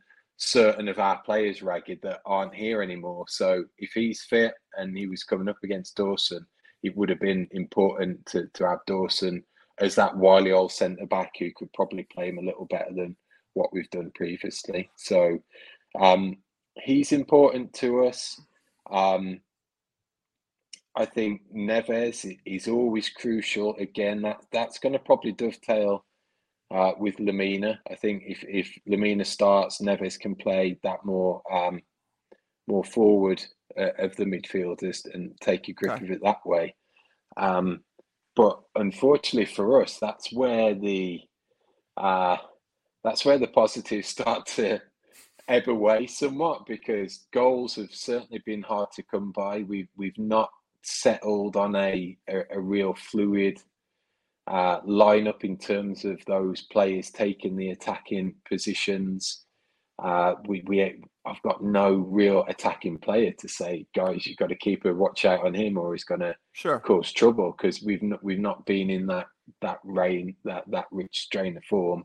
certain 0.44 0.88
of 0.88 0.98
our 0.98 1.22
players 1.22 1.62
ragged 1.62 2.00
that 2.02 2.20
aren't 2.26 2.54
here 2.54 2.82
anymore. 2.82 3.24
So 3.28 3.64
if 3.78 3.92
he's 3.92 4.22
fit 4.22 4.54
and 4.76 4.96
he 4.96 5.06
was 5.06 5.22
coming 5.22 5.48
up 5.48 5.58
against 5.62 5.96
Dawson, 5.96 6.44
it 6.82 6.96
would 6.96 7.08
have 7.10 7.20
been 7.20 7.46
important 7.52 8.26
to, 8.26 8.48
to 8.54 8.68
have 8.68 8.80
Dawson 8.86 9.44
as 9.78 9.94
that 9.94 10.16
wily 10.16 10.50
old 10.50 10.72
centre 10.72 11.06
back 11.06 11.30
who 11.38 11.50
could 11.54 11.72
probably 11.72 12.06
play 12.12 12.28
him 12.28 12.38
a 12.38 12.42
little 12.42 12.66
better 12.66 12.92
than 12.92 13.16
what 13.54 13.72
we've 13.72 13.90
done 13.90 14.10
previously. 14.16 14.90
So 14.96 15.38
um, 16.00 16.38
he's 16.74 17.12
important 17.12 17.72
to 17.74 18.06
us. 18.06 18.40
Um, 18.90 19.40
I 20.96 21.04
think 21.06 21.42
Neves 21.54 22.36
is 22.44 22.66
always 22.66 23.08
crucial. 23.08 23.76
Again, 23.76 24.22
that 24.22 24.42
that's 24.50 24.80
going 24.80 24.92
to 24.92 24.98
probably 24.98 25.32
dovetail 25.32 26.04
uh, 26.72 26.92
with 26.98 27.16
Lemina. 27.18 27.78
I 27.90 27.94
think 27.94 28.24
if 28.26 28.44
if 28.48 28.72
Lemina 28.88 29.26
starts, 29.26 29.80
Neves 29.80 30.18
can 30.18 30.34
play 30.34 30.78
that 30.82 31.04
more 31.04 31.42
um, 31.52 31.80
more 32.66 32.84
forward 32.84 33.44
uh, 33.78 33.90
of 33.98 34.16
the 34.16 34.24
midfielders 34.24 35.06
and 35.12 35.32
take 35.40 35.68
a 35.68 35.72
grip 35.72 35.92
okay. 35.92 36.04
of 36.04 36.10
it 36.10 36.22
that 36.22 36.44
way. 36.46 36.74
Um, 37.36 37.80
but 38.34 38.60
unfortunately 38.76 39.52
for 39.52 39.82
us, 39.82 39.98
that's 40.00 40.32
where 40.32 40.74
the 40.74 41.20
uh, 41.96 42.38
that's 43.04 43.24
where 43.24 43.38
the 43.38 43.48
positives 43.48 44.08
start 44.08 44.46
to 44.56 44.80
ebb 45.48 45.68
away 45.68 46.06
somewhat 46.06 46.64
because 46.66 47.26
goals 47.32 47.74
have 47.74 47.92
certainly 47.92 48.42
been 48.46 48.62
hard 48.62 48.90
to 48.92 49.02
come 49.02 49.32
by. 49.32 49.62
We've 49.62 49.88
we've 49.96 50.18
not 50.18 50.50
settled 50.82 51.56
on 51.56 51.76
a 51.76 52.16
a, 52.28 52.42
a 52.52 52.60
real 52.60 52.94
fluid 52.94 53.60
uh, 54.46 54.80
lineup 54.82 55.44
in 55.44 55.56
terms 55.56 56.04
of 56.04 56.20
those 56.26 56.62
players 56.62 57.10
taking 57.10 57.56
the 57.56 57.70
attacking 57.70 58.34
positions. 58.48 59.44
Uh, 60.02 60.34
we 60.46 60.62
we 60.66 61.00
I've 61.24 61.42
got 61.42 61.62
no 61.62 61.94
real 61.94 62.44
attacking 62.48 62.98
player 62.98 63.32
to 63.38 63.48
say, 63.48 63.86
guys, 63.94 64.26
you've 64.26 64.38
got 64.38 64.48
to 64.48 64.56
keep 64.56 64.84
a 64.84 64.92
watch 64.92 65.24
out 65.24 65.46
on 65.46 65.54
him, 65.54 65.78
or 65.78 65.92
he's 65.92 66.04
going 66.04 66.20
to 66.20 66.34
sure. 66.52 66.80
cause 66.80 67.12
trouble 67.12 67.54
because 67.56 67.82
we've 67.82 68.02
not 68.02 68.22
we've 68.24 68.40
not 68.40 68.66
been 68.66 68.90
in 68.90 69.06
that 69.06 69.26
that 69.60 69.78
rain 69.84 70.34
that 70.44 70.64
that 70.68 70.86
rich 70.90 71.20
strain 71.20 71.56
of 71.56 71.64
form 71.64 72.04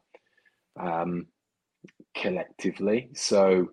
um, 0.79 1.25
collectively. 2.15 3.09
So 3.15 3.69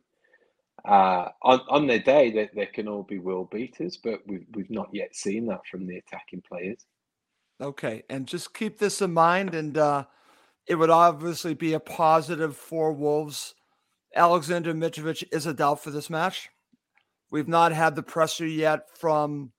uh, 0.86 1.28
on 1.42 1.60
on 1.68 1.86
their 1.86 1.98
day, 1.98 2.30
they, 2.30 2.48
they 2.54 2.66
can 2.66 2.88
all 2.88 3.02
be 3.02 3.18
world 3.18 3.50
beaters, 3.50 3.98
but 4.02 4.20
we've 4.26 4.46
we've 4.54 4.70
not 4.70 4.88
yet 4.92 5.14
seen 5.14 5.46
that 5.46 5.66
from 5.70 5.86
the 5.86 5.98
attacking 5.98 6.42
players. 6.48 6.86
Okay, 7.60 8.02
and 8.10 8.26
just 8.26 8.54
keep 8.54 8.78
this 8.78 9.00
in 9.00 9.12
mind, 9.12 9.54
and 9.54 9.78
uh, 9.78 10.04
it 10.66 10.74
would 10.74 10.90
obviously 10.90 11.54
be 11.54 11.72
a 11.72 11.80
positive 11.80 12.56
for 12.56 12.92
Wolves. 12.92 13.54
Alexander 14.14 14.74
Mitrovic 14.74 15.24
is 15.32 15.46
a 15.46 15.54
doubt 15.54 15.82
for 15.82 15.90
this 15.90 16.10
match. 16.10 16.48
We've 17.30 17.48
not 17.48 17.72
had 17.72 17.96
the 17.96 18.02
presser 18.02 18.46
yet 18.46 18.88
from 18.98 19.52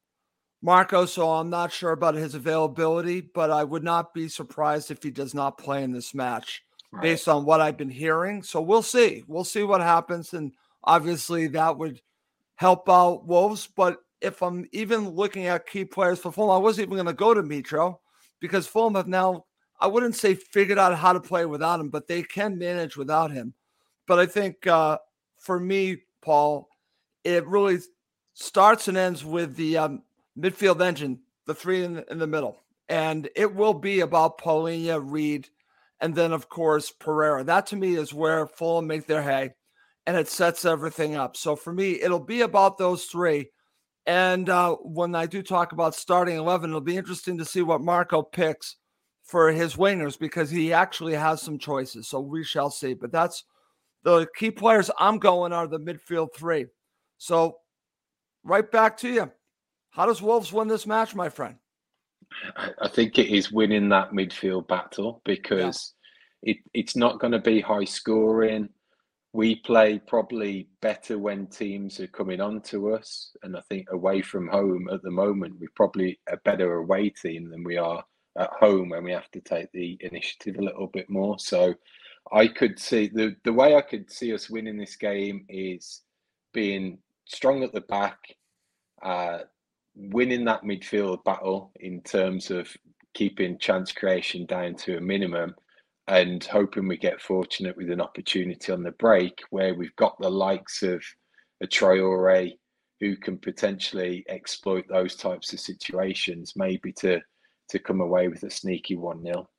Marco, 0.61 1.05
so 1.05 1.29
I'm 1.29 1.49
not 1.49 1.71
sure 1.71 1.91
about 1.91 2.15
his 2.15 2.35
availability, 2.35 3.21
but 3.21 3.51
I 3.51 3.63
would 3.63 3.83
not 3.83 4.13
be 4.13 4.27
surprised 4.29 4.91
if 4.91 5.03
he 5.03 5.11
does 5.11 5.33
not 5.33 5.57
play 5.57 5.83
in 5.83 5.91
this 5.91 6.13
match 6.13 6.63
right. 6.91 7.01
based 7.01 7.27
on 7.27 7.45
what 7.45 7.61
I've 7.61 7.77
been 7.77 7.89
hearing. 7.89 8.43
So 8.43 8.61
we'll 8.61 8.81
see. 8.81 9.23
We'll 9.27 9.43
see 9.43 9.63
what 9.63 9.81
happens. 9.81 10.33
And 10.33 10.53
obviously, 10.83 11.47
that 11.47 11.77
would 11.77 12.01
help 12.55 12.89
out 12.89 13.27
Wolves. 13.27 13.67
But 13.67 13.99
if 14.25 14.41
I'm 14.41 14.67
even 14.71 15.09
looking 15.09 15.45
at 15.45 15.67
key 15.67 15.85
players 15.85 16.19
for 16.19 16.31
Fulham, 16.31 16.55
I 16.55 16.57
wasn't 16.57 16.87
even 16.87 16.95
going 16.95 17.05
to 17.05 17.13
go 17.13 17.33
to 17.33 17.43
Mitro 17.43 17.99
because 18.39 18.65
Fulham 18.65 18.95
have 18.95 19.07
now, 19.07 19.45
I 19.79 19.87
wouldn't 19.87 20.15
say 20.15 20.33
figured 20.33 20.79
out 20.79 20.97
how 20.97 21.13
to 21.13 21.19
play 21.19 21.45
without 21.45 21.79
him, 21.79 21.89
but 21.89 22.07
they 22.07 22.23
can 22.23 22.57
manage 22.57 22.97
without 22.97 23.31
him. 23.31 23.53
But 24.07 24.19
I 24.19 24.25
think 24.25 24.65
uh, 24.65 24.97
for 25.39 25.59
me, 25.59 25.97
Paul, 26.21 26.67
it 27.23 27.45
really 27.45 27.79
starts 28.33 28.87
and 28.87 28.97
ends 28.97 29.23
with 29.23 29.55
the 29.55 29.77
um, 29.77 30.01
midfield 30.37 30.81
engine, 30.81 31.19
the 31.45 31.53
three 31.53 31.83
in 31.83 31.93
the, 31.93 32.11
in 32.11 32.17
the 32.17 32.27
middle. 32.27 32.57
And 32.89 33.29
it 33.35 33.53
will 33.53 33.73
be 33.73 33.99
about 33.99 34.39
Palhinha, 34.39 35.01
Reid, 35.03 35.49
and 36.01 36.15
then, 36.15 36.33
of 36.33 36.49
course, 36.49 36.91
Pereira. 36.91 37.43
That 37.43 37.67
to 37.67 37.75
me 37.75 37.95
is 37.95 38.13
where 38.13 38.47
Fulham 38.47 38.87
make 38.87 39.05
their 39.05 39.23
hay 39.23 39.51
and 40.07 40.17
it 40.17 40.27
sets 40.27 40.65
everything 40.65 41.15
up. 41.15 41.37
So 41.37 41.55
for 41.55 41.73
me, 41.73 42.01
it'll 42.01 42.19
be 42.19 42.41
about 42.41 42.77
those 42.77 43.05
three. 43.05 43.49
And 44.07 44.49
uh, 44.49 44.75
when 44.75 45.15
I 45.15 45.25
do 45.25 45.41
talk 45.41 45.71
about 45.71 45.95
starting 45.95 46.37
11, 46.37 46.69
it'll 46.69 46.81
be 46.81 46.97
interesting 46.97 47.37
to 47.39 47.45
see 47.45 47.61
what 47.61 47.81
Marco 47.81 48.21
picks 48.21 48.75
for 49.23 49.51
his 49.51 49.75
wingers 49.75 50.17
because 50.17 50.51
he 50.51 50.71
actually 50.71 51.13
has 51.13 51.41
some 51.41 51.57
choices. 51.57 52.07
So 52.07 52.19
we 52.19 52.43
shall 52.43 52.69
see. 52.69 52.93
But 52.93 53.11
that's 53.11 53.43
the 54.03 54.27
key 54.35 54.51
players 54.51 54.91
I'm 54.99 55.17
going 55.17 55.53
are 55.53 55.67
the 55.67 55.79
midfield 55.79 56.29
three. 56.35 56.67
So 57.17 57.57
right 58.43 58.69
back 58.71 58.97
to 58.97 59.09
you. 59.09 59.31
How 59.89 60.05
does 60.05 60.21
Wolves 60.21 60.53
win 60.53 60.67
this 60.67 60.85
match, 60.85 61.15
my 61.15 61.29
friend? 61.29 61.55
I 62.79 62.87
think 62.87 63.17
it 63.17 63.33
is 63.33 63.51
winning 63.51 63.89
that 63.89 64.11
midfield 64.11 64.67
battle 64.67 65.21
because 65.25 65.93
yeah. 66.43 66.51
it, 66.51 66.57
it's 66.73 66.95
not 66.95 67.19
going 67.19 67.31
to 67.31 67.39
be 67.39 67.61
high 67.61 67.85
scoring 67.85 68.69
we 69.35 69.57
play 69.57 69.99
probably 69.99 70.69
better 70.81 71.19
when 71.19 71.45
teams 71.47 71.99
are 71.99 72.07
coming 72.07 72.39
on 72.39 72.61
to 72.61 72.93
us. 72.93 73.35
And 73.43 73.57
I 73.57 73.61
think 73.67 73.87
away 73.91 74.21
from 74.21 74.47
home 74.47 74.87
at 74.89 75.01
the 75.03 75.11
moment, 75.11 75.59
we're 75.59 75.67
probably 75.75 76.17
a 76.29 76.37
better 76.37 76.75
away 76.75 77.09
team 77.09 77.49
than 77.49 77.61
we 77.61 77.75
are 77.75 78.01
at 78.39 78.49
home 78.51 78.89
when 78.89 79.03
we 79.03 79.11
have 79.11 79.29
to 79.31 79.41
take 79.41 79.69
the 79.73 79.97
initiative 79.99 80.55
a 80.57 80.63
little 80.63 80.87
bit 80.87 81.09
more. 81.09 81.37
So 81.37 81.73
I 82.31 82.47
could 82.47 82.79
see 82.79 83.09
the, 83.09 83.35
the 83.43 83.51
way 83.51 83.75
I 83.75 83.81
could 83.81 84.09
see 84.09 84.33
us 84.33 84.49
winning 84.49 84.77
this 84.77 84.95
game 84.95 85.45
is 85.49 86.03
being 86.53 86.99
strong 87.25 87.61
at 87.61 87.73
the 87.73 87.81
back, 87.81 88.19
uh, 89.03 89.39
winning 89.97 90.45
that 90.45 90.63
midfield 90.63 91.25
battle 91.25 91.73
in 91.81 91.99
terms 92.03 92.51
of 92.51 92.69
keeping 93.13 93.57
chance 93.57 93.91
creation 93.91 94.45
down 94.45 94.75
to 94.75 94.95
a 94.95 95.01
minimum 95.01 95.55
and 96.07 96.43
hoping 96.43 96.87
we 96.87 96.97
get 96.97 97.21
fortunate 97.21 97.75
with 97.75 97.89
an 97.89 98.01
opportunity 98.01 98.71
on 98.71 98.83
the 98.83 98.91
break 98.91 99.41
where 99.49 99.73
we've 99.73 99.95
got 99.95 100.15
the 100.19 100.29
likes 100.29 100.83
of 100.83 101.03
a 101.61 101.67
Traore 101.67 102.53
who 102.99 103.17
can 103.17 103.37
potentially 103.37 104.23
exploit 104.29 104.85
those 104.87 105.15
types 105.15 105.51
of 105.53 105.59
situations, 105.59 106.53
maybe 106.55 106.91
to 106.93 107.19
to 107.69 107.79
come 107.79 107.99
away 107.99 108.27
with 108.27 108.43
a 108.43 108.49
sneaky 108.49 108.95
one 108.95 109.23
0 109.23 109.49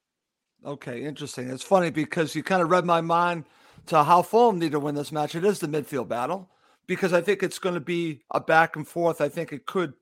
Okay, 0.64 1.04
interesting. 1.04 1.50
It's 1.50 1.62
funny 1.62 1.90
because 1.90 2.34
you 2.34 2.42
kind 2.42 2.62
of 2.62 2.70
read 2.70 2.84
my 2.84 3.00
mind 3.00 3.44
to 3.86 4.04
how 4.04 4.22
Fulham 4.22 4.58
need 4.58 4.72
to 4.72 4.80
win 4.80 4.94
this 4.94 5.12
match. 5.12 5.34
It 5.34 5.44
is 5.44 5.58
the 5.58 5.68
midfield 5.68 6.08
battle 6.08 6.48
because 6.86 7.12
I 7.12 7.20
think 7.20 7.42
it's 7.42 7.58
going 7.58 7.74
to 7.74 7.80
be 7.80 8.22
a 8.30 8.40
back 8.40 8.76
and 8.76 8.86
forth. 8.86 9.20
I 9.20 9.28
think 9.28 9.52
it 9.52 9.66
could 9.66 9.94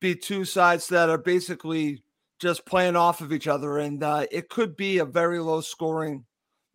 be 0.00 0.14
two 0.14 0.44
sides 0.44 0.88
that 0.88 1.08
are 1.08 1.18
basically 1.18 2.02
just 2.38 2.66
playing 2.66 2.96
off 2.96 3.20
of 3.20 3.32
each 3.32 3.48
other. 3.48 3.78
And 3.78 4.02
uh, 4.02 4.26
it 4.30 4.48
could 4.48 4.76
be 4.76 4.98
a 4.98 5.04
very 5.04 5.38
low 5.40 5.60
scoring 5.60 6.24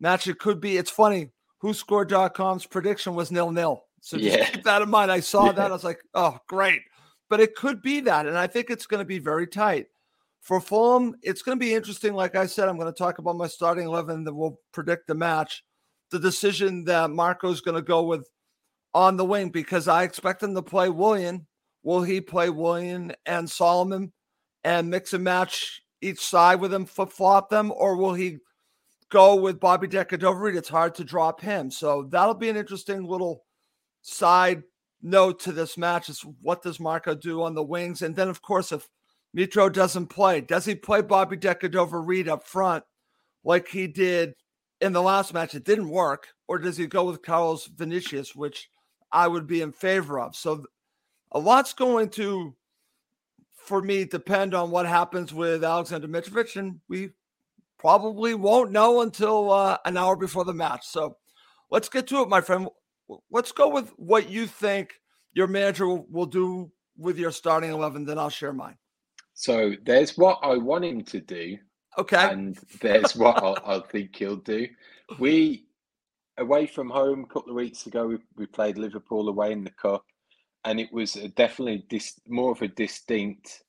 match. 0.00 0.26
It 0.26 0.38
could 0.38 0.60
be, 0.60 0.76
it's 0.76 0.90
funny, 0.90 1.30
WhoScored.com's 1.62 2.66
prediction 2.66 3.14
was 3.14 3.30
nil 3.30 3.50
nil. 3.50 3.84
So 4.00 4.18
just 4.18 4.38
yeah. 4.38 4.44
keep 4.44 4.64
that 4.64 4.82
in 4.82 4.90
mind. 4.90 5.10
I 5.10 5.20
saw 5.20 5.46
yeah. 5.46 5.52
that. 5.52 5.70
I 5.70 5.74
was 5.74 5.84
like, 5.84 6.00
oh, 6.14 6.38
great. 6.48 6.82
But 7.30 7.40
it 7.40 7.54
could 7.54 7.80
be 7.80 8.00
that. 8.00 8.26
And 8.26 8.36
I 8.36 8.46
think 8.46 8.68
it's 8.68 8.86
going 8.86 8.98
to 8.98 9.06
be 9.06 9.18
very 9.18 9.46
tight. 9.46 9.86
For 10.42 10.60
Fulham, 10.60 11.14
it's 11.22 11.40
going 11.40 11.58
to 11.58 11.64
be 11.64 11.72
interesting. 11.72 12.12
Like 12.12 12.36
I 12.36 12.44
said, 12.44 12.68
I'm 12.68 12.76
going 12.76 12.92
to 12.92 12.98
talk 12.98 13.18
about 13.18 13.36
my 13.36 13.46
starting 13.46 13.86
11 13.86 14.24
that 14.24 14.34
will 14.34 14.60
predict 14.72 15.06
the 15.06 15.14
match. 15.14 15.64
The 16.10 16.18
decision 16.18 16.84
that 16.84 17.10
Marco's 17.10 17.62
going 17.62 17.76
to 17.76 17.82
go 17.82 18.02
with 18.02 18.28
on 18.92 19.16
the 19.16 19.24
wing 19.24 19.48
because 19.48 19.88
I 19.88 20.02
expect 20.02 20.42
him 20.42 20.54
to 20.54 20.62
play 20.62 20.90
Willian. 20.90 21.46
Will 21.82 22.02
he 22.02 22.20
play 22.20 22.50
Willian 22.50 23.14
and 23.26 23.48
Solomon? 23.48 24.12
And 24.64 24.88
mix 24.88 25.12
and 25.12 25.22
match 25.22 25.82
each 26.00 26.20
side 26.20 26.60
with 26.60 26.72
him, 26.72 26.86
flip 26.86 27.10
flop 27.10 27.50
them, 27.50 27.72
or 27.76 27.96
will 27.96 28.14
he 28.14 28.38
go 29.10 29.36
with 29.36 29.60
Bobby 29.60 29.86
De 29.86 30.04
Cordova-Reid? 30.04 30.56
It's 30.56 30.68
hard 30.68 30.94
to 30.96 31.04
drop 31.04 31.40
him. 31.40 31.70
So 31.70 32.08
that'll 32.10 32.34
be 32.34 32.48
an 32.48 32.56
interesting 32.56 33.04
little 33.04 33.44
side 34.02 34.62
note 35.02 35.38
to 35.40 35.52
this 35.52 35.76
match 35.76 36.08
is 36.08 36.24
what 36.40 36.62
does 36.62 36.80
Marco 36.80 37.14
do 37.14 37.42
on 37.42 37.54
the 37.54 37.62
wings? 37.62 38.02
And 38.02 38.16
then, 38.16 38.28
of 38.28 38.40
course, 38.40 38.72
if 38.72 38.88
Mitro 39.36 39.70
doesn't 39.70 40.06
play, 40.06 40.40
does 40.40 40.64
he 40.64 40.74
play 40.74 41.02
Bobby 41.02 41.36
De 41.36 41.54
Cordova-Reid 41.54 42.28
up 42.28 42.44
front 42.44 42.84
like 43.44 43.68
he 43.68 43.86
did 43.86 44.34
in 44.80 44.92
the 44.92 45.02
last 45.02 45.34
match? 45.34 45.54
It 45.54 45.64
didn't 45.64 45.90
work. 45.90 46.28
Or 46.48 46.58
does 46.58 46.76
he 46.76 46.86
go 46.86 47.04
with 47.04 47.22
Carlos 47.22 47.66
Vinicius, 47.66 48.34
which 48.34 48.68
I 49.12 49.28
would 49.28 49.46
be 49.46 49.60
in 49.60 49.72
favor 49.72 50.18
of? 50.20 50.34
So 50.36 50.64
a 51.32 51.38
lot's 51.38 51.74
going 51.74 52.08
to 52.10 52.54
for 53.64 53.82
me 53.82 54.04
depend 54.04 54.54
on 54.54 54.70
what 54.70 54.86
happens 54.86 55.32
with 55.32 55.64
Alexander 55.64 56.08
Mitrovic, 56.08 56.56
and 56.56 56.80
we 56.88 57.10
probably 57.78 58.34
won't 58.34 58.72
know 58.72 59.00
until 59.00 59.50
uh, 59.50 59.78
an 59.84 59.96
hour 59.96 60.16
before 60.16 60.44
the 60.44 60.54
match. 60.54 60.86
So 60.86 61.16
let's 61.70 61.88
get 61.88 62.06
to 62.08 62.22
it, 62.22 62.28
my 62.28 62.40
friend. 62.40 62.68
let's 63.30 63.52
go 63.52 63.68
with 63.68 63.90
what 63.96 64.30
you 64.30 64.46
think 64.46 64.94
your 65.32 65.46
manager 65.46 65.88
will, 65.88 66.26
do 66.26 66.70
with 66.96 67.18
your 67.18 67.32
starting 67.32 67.70
11, 67.70 68.04
then 68.04 68.18
I'll 68.18 68.30
share 68.30 68.52
mine. 68.52 68.76
So 69.34 69.74
there's 69.84 70.16
what 70.16 70.38
I 70.42 70.56
want 70.56 70.84
him 70.84 71.02
to 71.04 71.20
do, 71.20 71.58
Okay. 71.98 72.28
and 72.30 72.56
there's 72.80 73.16
what 73.16 73.42
I, 73.42 73.76
I 73.76 73.80
think 73.90 74.14
he'll 74.16 74.36
do. 74.36 74.68
We 75.18 75.66
away 76.38 76.66
from 76.66 76.88
home 76.90 77.24
a 77.24 77.32
couple 77.32 77.50
of 77.50 77.56
weeks 77.56 77.86
ago. 77.86 78.06
We, 78.06 78.18
we 78.36 78.46
played 78.46 78.78
Liverpool 78.78 79.28
away 79.28 79.52
in 79.52 79.64
the 79.64 79.70
cup, 79.70 80.04
and 80.64 80.80
it 80.80 80.92
was 80.92 81.16
a 81.16 81.28
definitely 81.28 81.84
dis, 81.88 82.18
more 82.28 82.52
of 82.52 82.62
a 82.62 82.68
distinct 82.68 83.62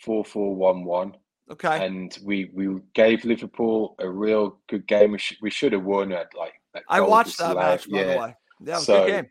four-four-one-one. 0.00 1.14
okay. 1.50 1.84
and 1.84 2.18
we 2.24 2.50
we 2.54 2.78
gave 2.94 3.24
Liverpool 3.24 3.94
a 3.98 4.08
real 4.08 4.58
good 4.68 4.86
game. 4.86 5.12
We, 5.12 5.18
sh- 5.18 5.38
we 5.42 5.50
should 5.50 5.72
have 5.72 5.84
won 5.84 6.12
at 6.12 6.28
like. 6.36 6.54
I 6.88 7.00
watched 7.00 7.38
that 7.38 7.56
match, 7.56 7.90
by 7.90 7.98
yeah. 7.98 8.12
the 8.14 8.18
way. 8.20 8.36
Yeah, 8.64 8.74
was 8.74 8.82
a 8.82 8.84
So- 8.84 9.06
good 9.06 9.12
game. 9.12 9.30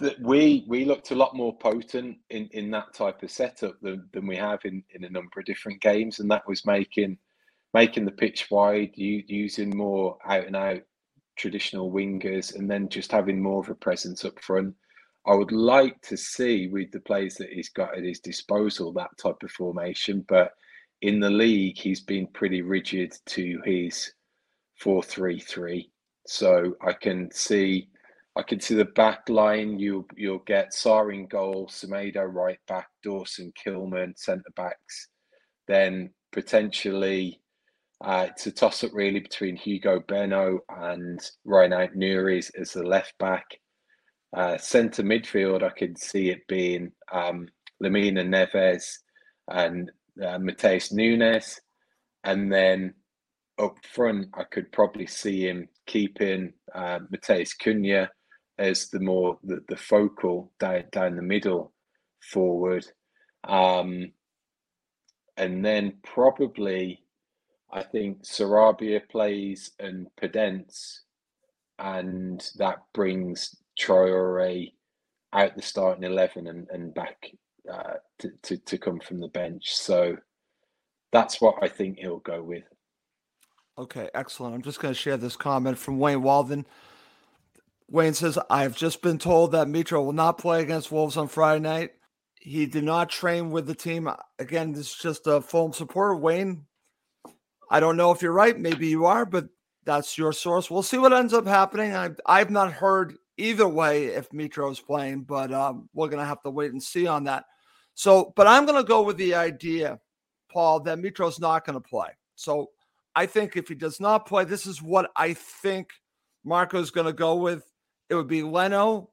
That 0.00 0.20
we 0.20 0.64
we 0.66 0.84
looked 0.84 1.12
a 1.12 1.14
lot 1.14 1.36
more 1.36 1.56
potent 1.56 2.18
in, 2.30 2.48
in 2.48 2.68
that 2.72 2.92
type 2.94 3.22
of 3.22 3.30
setup 3.30 3.78
than, 3.80 4.08
than 4.12 4.26
we 4.26 4.34
have 4.34 4.58
in, 4.64 4.82
in 4.92 5.04
a 5.04 5.08
number 5.10 5.38
of 5.38 5.44
different 5.46 5.80
games, 5.80 6.18
and 6.18 6.28
that 6.32 6.48
was 6.48 6.66
making 6.66 7.16
making 7.74 8.04
the 8.04 8.10
pitch 8.10 8.50
wide, 8.50 8.90
using 8.96 9.76
more 9.76 10.18
out 10.26 10.46
and 10.46 10.56
out 10.56 10.80
traditional 11.36 11.92
wingers, 11.92 12.56
and 12.56 12.68
then 12.68 12.88
just 12.88 13.12
having 13.12 13.40
more 13.40 13.60
of 13.60 13.68
a 13.68 13.74
presence 13.76 14.24
up 14.24 14.42
front. 14.42 14.74
I 15.26 15.34
would 15.34 15.52
like 15.52 16.00
to 16.02 16.16
see 16.16 16.68
with 16.68 16.90
the 16.90 17.00
players 17.00 17.34
that 17.36 17.50
he's 17.50 17.68
got 17.68 17.96
at 17.96 18.04
his 18.04 18.20
disposal 18.20 18.92
that 18.94 19.10
type 19.20 19.42
of 19.42 19.50
formation, 19.50 20.24
but 20.28 20.52
in 21.02 21.20
the 21.20 21.30
league 21.30 21.78
he's 21.78 22.00
been 22.00 22.26
pretty 22.28 22.62
rigid 22.62 23.14
to 23.26 23.60
his 23.64 24.12
four 24.80 25.02
three 25.02 25.40
three. 25.40 25.90
So 26.26 26.74
I 26.82 26.92
can 26.92 27.30
see 27.32 27.88
I 28.36 28.42
can 28.42 28.60
see 28.60 28.74
the 28.74 28.84
back 28.84 29.28
line. 29.28 29.78
You 29.78 30.06
you'll 30.16 30.44
get 30.46 30.72
Sá 30.72 31.06
in 31.08 31.26
goal, 31.26 31.68
Semedo 31.68 32.22
right 32.22 32.58
back, 32.68 32.88
Dawson, 33.02 33.52
Kilman 33.52 34.16
centre 34.16 34.52
backs. 34.56 35.08
Then 35.66 36.10
potentially 36.32 37.40
uh, 38.00 38.28
it's 38.30 38.46
a 38.46 38.52
toss 38.52 38.84
up 38.84 38.92
really 38.94 39.20
between 39.20 39.56
Hugo 39.56 40.00
Bueno 40.06 40.60
and 40.68 41.20
Reinhard 41.44 41.94
Nuris 41.94 42.50
as 42.58 42.72
the 42.72 42.84
left 42.84 43.14
back. 43.18 43.44
Uh, 44.36 44.58
centre 44.58 45.02
midfield, 45.02 45.62
I 45.62 45.70
could 45.70 45.98
see 45.98 46.28
it 46.30 46.46
being 46.48 46.92
um, 47.12 47.48
Lemina 47.82 48.22
Neves 48.22 48.98
and 49.50 49.90
uh, 50.22 50.38
Matheus 50.38 50.92
Nunes, 50.92 51.58
and 52.24 52.52
then 52.52 52.94
up 53.58 53.76
front, 53.92 54.26
I 54.34 54.44
could 54.44 54.70
probably 54.72 55.06
see 55.06 55.48
him 55.48 55.68
keeping 55.86 56.52
uh, 56.74 57.00
Matheus 57.10 57.54
Cunha 57.56 58.08
as 58.58 58.88
the 58.88 59.00
more 59.00 59.38
the, 59.44 59.60
the 59.68 59.76
focal 59.76 60.52
down 60.60 60.84
down 60.92 61.16
the 61.16 61.22
middle 61.22 61.72
forward, 62.20 62.84
um, 63.44 64.12
and 65.36 65.64
then 65.64 65.94
probably 66.04 67.02
I 67.72 67.82
think 67.82 68.24
Sarabia 68.24 69.08
plays 69.08 69.70
and 69.78 70.08
Podence, 70.20 71.00
and 71.78 72.44
that 72.56 72.78
brings 72.92 73.54
Traore 73.78 74.72
out 75.32 75.54
the 75.54 75.62
starting 75.62 76.04
eleven 76.04 76.46
and, 76.46 76.68
and 76.70 76.94
back 76.94 77.30
uh, 77.72 77.94
to, 78.18 78.30
to 78.42 78.56
to 78.56 78.78
come 78.78 79.00
from 79.00 79.20
the 79.20 79.28
bench. 79.28 79.74
So 79.74 80.16
that's 81.12 81.40
what 81.40 81.56
I 81.62 81.68
think 81.68 81.98
he'll 81.98 82.18
go 82.18 82.42
with. 82.42 82.64
Okay, 83.78 84.10
excellent. 84.14 84.54
I'm 84.54 84.62
just 84.62 84.80
going 84.80 84.92
to 84.92 85.00
share 85.00 85.16
this 85.16 85.36
comment 85.36 85.78
from 85.78 85.98
Wayne 85.98 86.22
Walden. 86.22 86.66
Wayne 87.88 88.12
says, 88.12 88.38
I 88.50 88.62
have 88.62 88.76
just 88.76 89.00
been 89.02 89.18
told 89.18 89.52
that 89.52 89.68
Mitro 89.68 90.04
will 90.04 90.12
not 90.12 90.36
play 90.36 90.60
against 90.60 90.90
Wolves 90.90 91.16
on 91.16 91.28
Friday 91.28 91.60
night. 91.60 91.90
He 92.40 92.66
did 92.66 92.84
not 92.84 93.08
train 93.08 93.50
with 93.50 93.66
the 93.66 93.74
team. 93.74 94.10
Again, 94.38 94.72
this 94.72 94.88
is 94.88 94.96
just 94.96 95.26
a 95.26 95.40
Fulham 95.40 95.72
supporter. 95.72 96.16
Wayne, 96.16 96.66
I 97.70 97.80
don't 97.80 97.96
know 97.96 98.10
if 98.10 98.20
you're 98.20 98.32
right. 98.32 98.58
Maybe 98.58 98.88
you 98.88 99.06
are, 99.06 99.24
but 99.24 99.48
that's 99.84 100.18
your 100.18 100.32
source. 100.32 100.70
We'll 100.70 100.82
see 100.82 100.98
what 100.98 101.12
ends 101.12 101.32
up 101.32 101.46
happening. 101.46 101.94
I, 101.94 102.10
I've 102.26 102.50
not 102.50 102.72
heard 102.72 103.16
either 103.38 103.68
way 103.68 104.06
if 104.06 104.28
Mitro 104.30 104.70
is 104.70 104.80
playing, 104.80 105.22
but 105.22 105.52
um, 105.52 105.88
we're 105.94 106.08
going 106.08 106.18
to 106.20 106.26
have 106.26 106.42
to 106.42 106.50
wait 106.50 106.72
and 106.72 106.82
see 106.82 107.06
on 107.06 107.24
that. 107.24 107.44
So, 107.94 108.32
but 108.36 108.46
I'm 108.46 108.66
going 108.66 108.80
to 108.80 108.86
go 108.86 109.02
with 109.02 109.16
the 109.16 109.34
idea, 109.34 109.98
Paul, 110.52 110.80
that 110.80 110.98
Mitro's 110.98 111.40
not 111.40 111.64
going 111.64 111.74
to 111.74 111.88
play. 111.88 112.08
So 112.36 112.70
I 113.14 113.26
think 113.26 113.56
if 113.56 113.68
he 113.68 113.74
does 113.74 114.00
not 114.00 114.26
play, 114.26 114.44
this 114.44 114.66
is 114.66 114.82
what 114.82 115.10
I 115.16 115.32
think 115.34 115.90
Marco's 116.44 116.90
going 116.90 117.06
to 117.06 117.12
go 117.12 117.36
with. 117.36 117.64
It 118.08 118.14
would 118.14 118.28
be 118.28 118.42
Leno. 118.42 119.10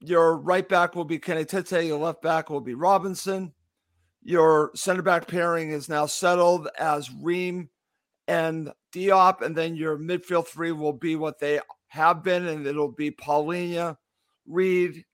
Your 0.00 0.36
right 0.36 0.68
back 0.68 0.94
will 0.94 1.04
be 1.04 1.18
Kenny 1.18 1.44
Tete. 1.44 1.84
Your 1.84 1.98
left 1.98 2.22
back 2.22 2.50
will 2.50 2.60
be 2.60 2.74
Robinson. 2.74 3.52
Your 4.22 4.70
center 4.74 5.02
back 5.02 5.28
pairing 5.28 5.70
is 5.70 5.88
now 5.88 6.06
settled 6.06 6.68
as 6.78 7.10
Ream 7.12 7.68
and 8.26 8.72
Diop. 8.94 9.42
And 9.42 9.54
then 9.54 9.76
your 9.76 9.98
midfield 9.98 10.46
three 10.46 10.72
will 10.72 10.92
be 10.92 11.16
what 11.16 11.38
they 11.38 11.60
have 11.94 12.24
been, 12.24 12.46
and 12.46 12.66
it'll 12.66 12.90
be 12.90 13.10
Palhinha, 13.10 13.96
Reid, 14.46 15.04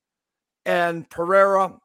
and 0.64 1.08
Pereira. 1.10 1.78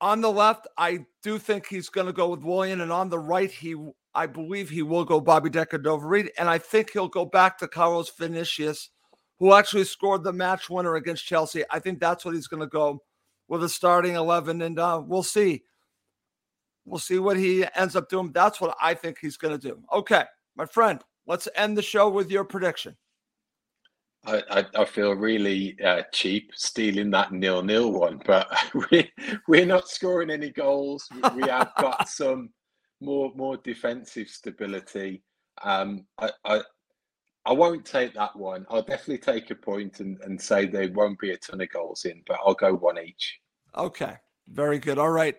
On 0.00 0.20
the 0.22 0.30
left, 0.30 0.66
I 0.78 1.04
do 1.22 1.38
think 1.38 1.66
he's 1.66 1.90
going 1.90 2.06
to 2.06 2.12
go 2.12 2.30
with 2.30 2.42
Willian, 2.42 2.80
and 2.80 2.90
on 2.90 3.10
the 3.10 3.18
right, 3.18 3.50
he 3.50 3.76
I 4.14 4.26
believe 4.26 4.70
he 4.70 4.82
will 4.82 5.04
go 5.04 5.20
Bobby 5.20 5.50
De 5.50 5.64
Cordova-Reid, 5.64 6.30
and 6.38 6.48
I 6.48 6.58
think 6.58 6.90
he'll 6.90 7.06
go 7.06 7.24
back 7.24 7.58
to 7.58 7.68
Carlos 7.68 8.10
Vinicius, 8.18 8.90
who 9.38 9.52
actually 9.52 9.84
scored 9.84 10.24
the 10.24 10.32
match 10.32 10.68
winner 10.68 10.96
against 10.96 11.26
Chelsea. 11.26 11.62
I 11.70 11.78
think 11.78 12.00
that's 12.00 12.24
what 12.24 12.34
he's 12.34 12.48
going 12.48 12.62
to 12.62 12.66
go 12.66 13.02
with 13.46 13.62
a 13.62 13.68
starting 13.68 14.14
eleven, 14.14 14.62
and 14.62 14.78
uh, 14.78 15.02
we'll 15.06 15.22
see. 15.22 15.64
We'll 16.86 16.98
see 16.98 17.18
what 17.18 17.36
he 17.36 17.66
ends 17.76 17.94
up 17.94 18.08
doing. 18.08 18.32
That's 18.32 18.60
what 18.60 18.74
I 18.80 18.94
think 18.94 19.18
he's 19.20 19.36
going 19.36 19.56
to 19.56 19.68
do. 19.68 19.80
Okay, 19.92 20.24
my 20.56 20.64
friend, 20.64 21.04
let's 21.26 21.46
end 21.54 21.76
the 21.76 21.82
show 21.82 22.08
with 22.08 22.30
your 22.30 22.44
prediction. 22.44 22.96
I, 24.26 24.42
I, 24.50 24.66
I 24.80 24.84
feel 24.84 25.12
really 25.14 25.80
uh, 25.82 26.02
cheap 26.12 26.52
stealing 26.54 27.10
that 27.10 27.32
nil 27.32 27.62
nil 27.62 27.92
one, 27.92 28.20
but 28.26 28.48
we 28.90 29.10
we're 29.48 29.66
not 29.66 29.88
scoring 29.88 30.30
any 30.30 30.50
goals. 30.50 31.08
We, 31.14 31.42
we 31.42 31.48
have 31.48 31.72
got 31.78 32.08
some 32.08 32.50
more 33.00 33.32
more 33.34 33.56
defensive 33.58 34.28
stability. 34.28 35.22
Um, 35.62 36.06
I, 36.18 36.30
I 36.44 36.60
I 37.46 37.52
won't 37.52 37.86
take 37.86 38.14
that 38.14 38.36
one. 38.36 38.66
I'll 38.68 38.82
definitely 38.82 39.18
take 39.18 39.50
a 39.50 39.54
point 39.54 40.00
and, 40.00 40.20
and 40.20 40.40
say 40.40 40.66
there 40.66 40.92
won't 40.92 41.18
be 41.18 41.30
a 41.30 41.38
ton 41.38 41.62
of 41.62 41.70
goals 41.70 42.04
in, 42.04 42.22
but 42.26 42.38
I'll 42.44 42.54
go 42.54 42.74
one 42.74 42.98
each. 42.98 43.40
Okay, 43.76 44.16
very 44.48 44.78
good. 44.78 44.98
All 44.98 45.10
right. 45.10 45.36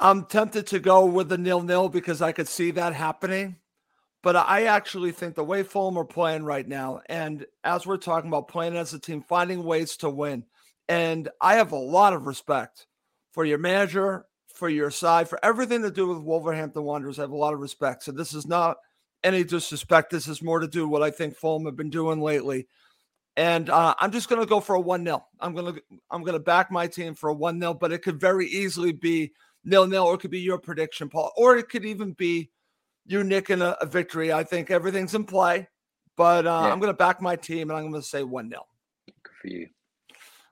I'm 0.00 0.24
tempted 0.24 0.66
to 0.68 0.80
go 0.80 1.04
with 1.04 1.28
the 1.28 1.38
nil 1.38 1.62
nil 1.62 1.88
because 1.88 2.20
I 2.20 2.32
could 2.32 2.48
see 2.48 2.70
that 2.72 2.94
happening. 2.94 3.56
But 4.24 4.36
I 4.36 4.64
actually 4.64 5.12
think 5.12 5.34
the 5.34 5.44
way 5.44 5.62
Fulham 5.62 5.98
are 5.98 6.04
playing 6.04 6.44
right 6.44 6.66
now, 6.66 7.02
and 7.10 7.44
as 7.62 7.86
we're 7.86 7.98
talking 7.98 8.28
about 8.28 8.48
playing 8.48 8.74
as 8.74 8.94
a 8.94 8.98
team, 8.98 9.20
finding 9.20 9.62
ways 9.62 9.98
to 9.98 10.08
win, 10.08 10.44
and 10.88 11.28
I 11.42 11.56
have 11.56 11.72
a 11.72 11.76
lot 11.76 12.14
of 12.14 12.26
respect 12.26 12.86
for 13.32 13.44
your 13.44 13.58
manager, 13.58 14.24
for 14.46 14.70
your 14.70 14.90
side, 14.90 15.28
for 15.28 15.38
everything 15.44 15.82
to 15.82 15.90
do 15.90 16.06
with 16.06 16.22
Wolverhampton 16.22 16.84
Wanderers. 16.84 17.18
I 17.18 17.22
have 17.22 17.32
a 17.32 17.36
lot 17.36 17.52
of 17.52 17.60
respect. 17.60 18.04
So 18.04 18.12
this 18.12 18.32
is 18.32 18.46
not 18.46 18.78
any 19.22 19.44
disrespect. 19.44 20.10
This 20.10 20.26
is 20.26 20.42
more 20.42 20.58
to 20.58 20.68
do 20.68 20.88
with 20.88 20.92
what 20.92 21.02
I 21.02 21.10
think 21.10 21.36
Fulham 21.36 21.66
have 21.66 21.76
been 21.76 21.90
doing 21.90 22.18
lately. 22.18 22.66
And 23.36 23.68
uh, 23.68 23.94
I'm 23.98 24.10
just 24.10 24.30
going 24.30 24.40
to 24.40 24.48
go 24.48 24.60
for 24.60 24.74
a 24.74 24.80
one 24.80 25.04
0 25.04 25.22
I'm 25.38 25.54
going 25.54 25.74
to 25.74 25.82
I'm 26.10 26.22
going 26.22 26.32
to 26.32 26.38
back 26.38 26.70
my 26.70 26.86
team 26.86 27.14
for 27.14 27.28
a 27.28 27.34
one 27.34 27.60
0 27.60 27.74
but 27.74 27.92
it 27.92 28.00
could 28.00 28.18
very 28.18 28.46
easily 28.46 28.92
be 28.92 29.32
nil 29.64 29.86
nil, 29.86 30.04
or 30.04 30.14
it 30.14 30.20
could 30.20 30.30
be 30.30 30.40
your 30.40 30.58
prediction, 30.58 31.10
Paul, 31.10 31.30
or 31.36 31.58
it 31.58 31.68
could 31.68 31.84
even 31.84 32.12
be 32.12 32.50
you 33.06 33.24
nicking 33.24 33.62
a, 33.62 33.76
a 33.80 33.86
victory. 33.86 34.32
I 34.32 34.44
think 34.44 34.70
everything's 34.70 35.14
in 35.14 35.24
play, 35.24 35.68
but 36.16 36.46
uh, 36.46 36.50
Yeah. 36.64 36.72
I'm 36.72 36.80
going 36.80 36.92
to 36.92 36.96
back 36.96 37.20
my 37.20 37.36
team 37.36 37.70
and 37.70 37.78
I'm 37.78 37.90
going 37.90 38.00
to 38.02 38.06
say 38.06 38.22
1 38.22 38.48
0. 38.48 38.66
Good 39.22 39.32
for 39.40 39.48
you. 39.48 39.68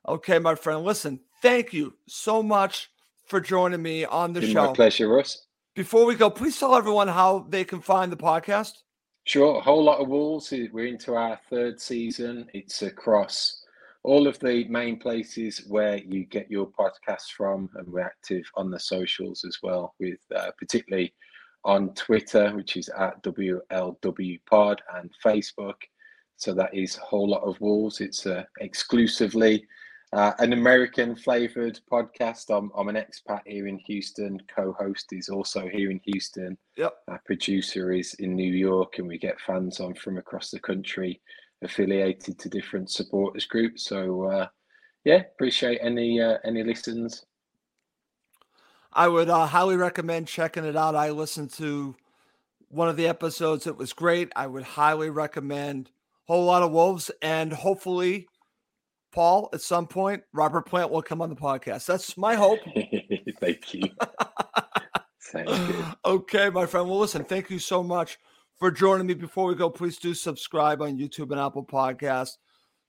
Okay, 0.08 0.38
my 0.38 0.54
friend. 0.54 0.82
Listen, 0.84 1.20
thank 1.42 1.72
you 1.72 1.94
so 2.08 2.42
much 2.42 2.90
for 3.26 3.40
joining 3.40 3.82
me 3.82 4.04
on 4.04 4.32
the 4.32 4.40
Been 4.40 4.50
show. 4.52 4.66
my 4.66 4.72
pleasure, 4.72 5.08
Russ. 5.08 5.46
Before 5.74 6.04
we 6.04 6.14
go, 6.16 6.28
please 6.28 6.58
tell 6.58 6.74
everyone 6.74 7.08
how 7.08 7.46
they 7.48 7.64
can 7.64 7.80
find 7.80 8.12
the 8.12 8.16
podcast. 8.16 8.72
Sure, 9.24 9.56
a 9.58 9.60
whole 9.60 9.82
lot 9.84 10.00
of 10.00 10.08
Wolves. 10.08 10.52
We're 10.72 10.86
into 10.86 11.14
our 11.14 11.38
third 11.48 11.80
season. 11.80 12.48
It's 12.52 12.82
across 12.82 13.64
all 14.02 14.26
of 14.26 14.38
the 14.40 14.64
main 14.64 14.98
places 14.98 15.62
where 15.68 15.98
you 15.98 16.24
get 16.24 16.50
your 16.50 16.66
podcasts 16.66 17.30
from, 17.34 17.70
and 17.76 17.86
we're 17.86 18.00
active 18.00 18.44
on 18.56 18.70
the 18.70 18.80
socials 18.80 19.44
as 19.44 19.58
well, 19.62 19.94
with 20.00 20.18
uh, 20.34 20.50
particularly 20.58 21.14
on 21.64 21.94
Twitter, 21.94 22.54
which 22.56 22.76
is 22.76 22.88
at 22.90 23.22
WLW 23.22 24.40
Pod, 24.48 24.82
and 24.96 25.10
Facebook. 25.24 25.76
So 26.36 26.54
that 26.54 26.74
is 26.74 26.96
a 26.96 27.00
whole 27.00 27.28
lot 27.28 27.42
of 27.42 27.60
Wolves. 27.60 28.00
It's 28.00 28.26
uh, 28.26 28.44
exclusively 28.60 29.66
uh, 30.12 30.32
an 30.40 30.52
American 30.52 31.14
flavored 31.16 31.80
podcast. 31.90 32.54
I'm, 32.56 32.70
I'm 32.76 32.88
an 32.88 32.96
expat 32.96 33.40
here 33.46 33.66
in 33.66 33.78
Houston. 33.78 34.38
Co-host 34.54 35.06
is 35.12 35.28
also 35.28 35.68
here 35.68 35.90
in 35.90 36.00
Houston. 36.04 36.58
Yep. 36.76 36.94
Our 37.08 37.20
producer 37.24 37.92
is 37.92 38.14
in 38.14 38.34
New 38.34 38.52
York, 38.52 38.98
and 38.98 39.08
we 39.08 39.18
get 39.18 39.40
fans 39.40 39.80
on 39.80 39.94
from 39.94 40.18
across 40.18 40.50
the 40.50 40.60
country. 40.60 41.20
affiliated 41.62 42.38
to 42.38 42.48
different 42.48 42.90
supporters 42.90 43.46
groups. 43.46 43.84
So 43.84 44.24
uh, 44.24 44.48
yeah, 45.04 45.22
appreciate 45.34 45.78
any 45.80 46.20
uh, 46.20 46.38
any 46.44 46.62
listens. 46.62 47.24
I 48.92 49.08
would 49.08 49.28
uh, 49.28 49.46
highly 49.46 49.76
recommend 49.76 50.28
checking 50.28 50.64
it 50.64 50.76
out. 50.76 50.94
I 50.94 51.10
listened 51.10 51.50
to 51.54 51.96
one 52.68 52.88
of 52.88 52.96
the 52.96 53.08
episodes; 53.08 53.66
it 53.66 53.76
was 53.76 53.92
great. 53.92 54.30
I 54.36 54.46
would 54.46 54.64
highly 54.64 55.10
recommend 55.10 55.90
a 56.28 56.32
Whole 56.32 56.44
Lot 56.44 56.62
of 56.62 56.72
Wolves, 56.72 57.10
and 57.22 57.52
hopefully, 57.52 58.28
Paul, 59.12 59.48
at 59.52 59.60
some 59.60 59.86
point, 59.86 60.22
Robert 60.32 60.66
Plant 60.66 60.90
will 60.90 61.02
come 61.02 61.22
on 61.22 61.30
the 61.30 61.36
podcast. 61.36 61.86
That's 61.86 62.16
my 62.16 62.34
hope. 62.34 62.60
Thank 63.40 63.74
you. 63.74 63.82
Thank 65.32 65.48
you. 65.48 65.84
Okay, 66.04 66.50
my 66.50 66.66
friend. 66.66 66.88
Well, 66.88 66.98
listen, 66.98 67.24
thank 67.24 67.48
you 67.48 67.58
so 67.58 67.82
much 67.82 68.18
for 68.58 68.70
joining 68.70 69.06
me. 69.06 69.14
Before 69.14 69.46
we 69.46 69.54
go, 69.54 69.70
please 69.70 69.98
do 69.98 70.14
subscribe 70.14 70.82
on 70.82 70.98
YouTube 70.98 71.30
and 71.30 71.40
Apple 71.40 71.64
Podcasts 71.64 72.36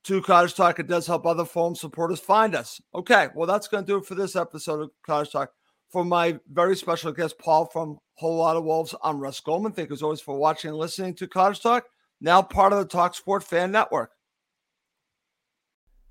to 0.06 0.22
Cottage 0.22 0.56
Talk. 0.56 0.80
It 0.80 0.88
does 0.88 1.08
help 1.08 1.26
other 1.26 1.46
Fulham 1.46 1.76
supporters 1.76 2.20
find 2.20 2.56
us. 2.56 2.82
Okay, 2.94 3.28
well, 3.36 3.48
that's 3.48 3.68
going 3.68 3.86
to 3.86 3.88
do 3.88 3.98
it 3.98 4.06
for 4.06 4.16
this 4.16 4.36
episode 4.36 4.82
of 4.82 4.92
Cottage 5.06 5.32
Talk. 5.32 5.52
For 5.94 6.04
my 6.04 6.40
very 6.52 6.76
special 6.76 7.12
guest, 7.12 7.38
Paul 7.38 7.68
from 7.68 8.00
Whole 8.16 8.38
Lot 8.38 8.58
of 8.58 8.64
Wolves, 8.64 8.96
I'm 9.04 9.20
Russ 9.20 9.40
Goldman. 9.40 9.74
Thank 9.74 9.90
you 9.90 9.94
as 9.94 10.02
always 10.02 10.22
for 10.22 10.36
watching 10.36 10.70
and 10.70 10.78
listening 10.80 11.14
to 11.14 11.28
Cottage 11.28 11.62
Talk, 11.62 11.86
now 12.20 12.42
part 12.42 12.74
of 12.74 12.80
the 12.80 12.86
Talk 12.86 13.14
Sport 13.14 13.44
Fan 13.44 13.72
Network. 13.72 14.10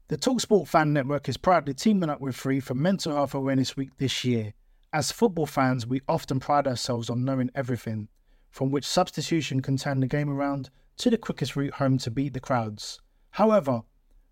The 0.07 0.17
Talksport 0.17 0.69
Fan 0.69 0.93
Network 0.93 1.29
is 1.29 1.37
proudly 1.37 1.75
teaming 1.75 2.11
up 2.11 2.21
with 2.21 2.37
Free 2.37 2.61
for 2.61 2.75
Mental 2.75 3.13
Health 3.13 3.35
Awareness 3.35 3.77
Week 3.77 3.91
this 3.99 4.23
year. 4.23 4.55
As 4.93 5.11
football 5.11 5.47
fans, 5.47 5.85
we 5.85 6.01
often 6.07 6.39
pride 6.39 6.69
ourselves 6.69 7.11
on 7.11 7.25
knowing 7.25 7.51
everything, 7.53 8.07
from 8.53 8.71
which 8.71 8.87
substitution 8.87 9.63
can 9.63 9.77
turn 9.77 9.99
the 9.99 10.07
game 10.07 10.31
around 10.31 10.71
to 10.99 11.11
the 11.11 11.19
quickest 11.19 11.57
route 11.57 11.75
home 11.75 11.99
to 11.99 12.11
beat 12.13 12.35
the 12.35 12.41
crowds. 12.41 13.01
However, 13.31 13.83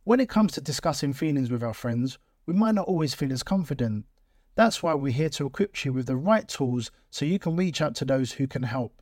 when 0.05 0.21
it 0.21 0.29
comes 0.29 0.53
to 0.53 0.61
discussing 0.61 1.13
feelings 1.13 1.51
with 1.51 1.65
our 1.65 1.75
friends, 1.75 2.21
we 2.47 2.55
might 2.55 2.77
not 2.77 2.87
always 2.87 3.15
feel 3.15 3.33
as 3.33 3.43
confident. 3.43 4.05
That's 4.61 4.83
why 4.83 4.93
we're 4.93 5.11
here 5.11 5.31
to 5.31 5.47
equip 5.47 5.87
you 5.87 5.95
with 5.95 6.05
the 6.05 6.19
right 6.19 6.47
tools 6.47 6.91
so 7.09 7.25
you 7.25 7.39
can 7.39 7.57
reach 7.57 7.81
out 7.81 7.95
to 7.95 8.05
those 8.05 8.33
who 8.33 8.47
can 8.47 8.63
help. 8.63 9.01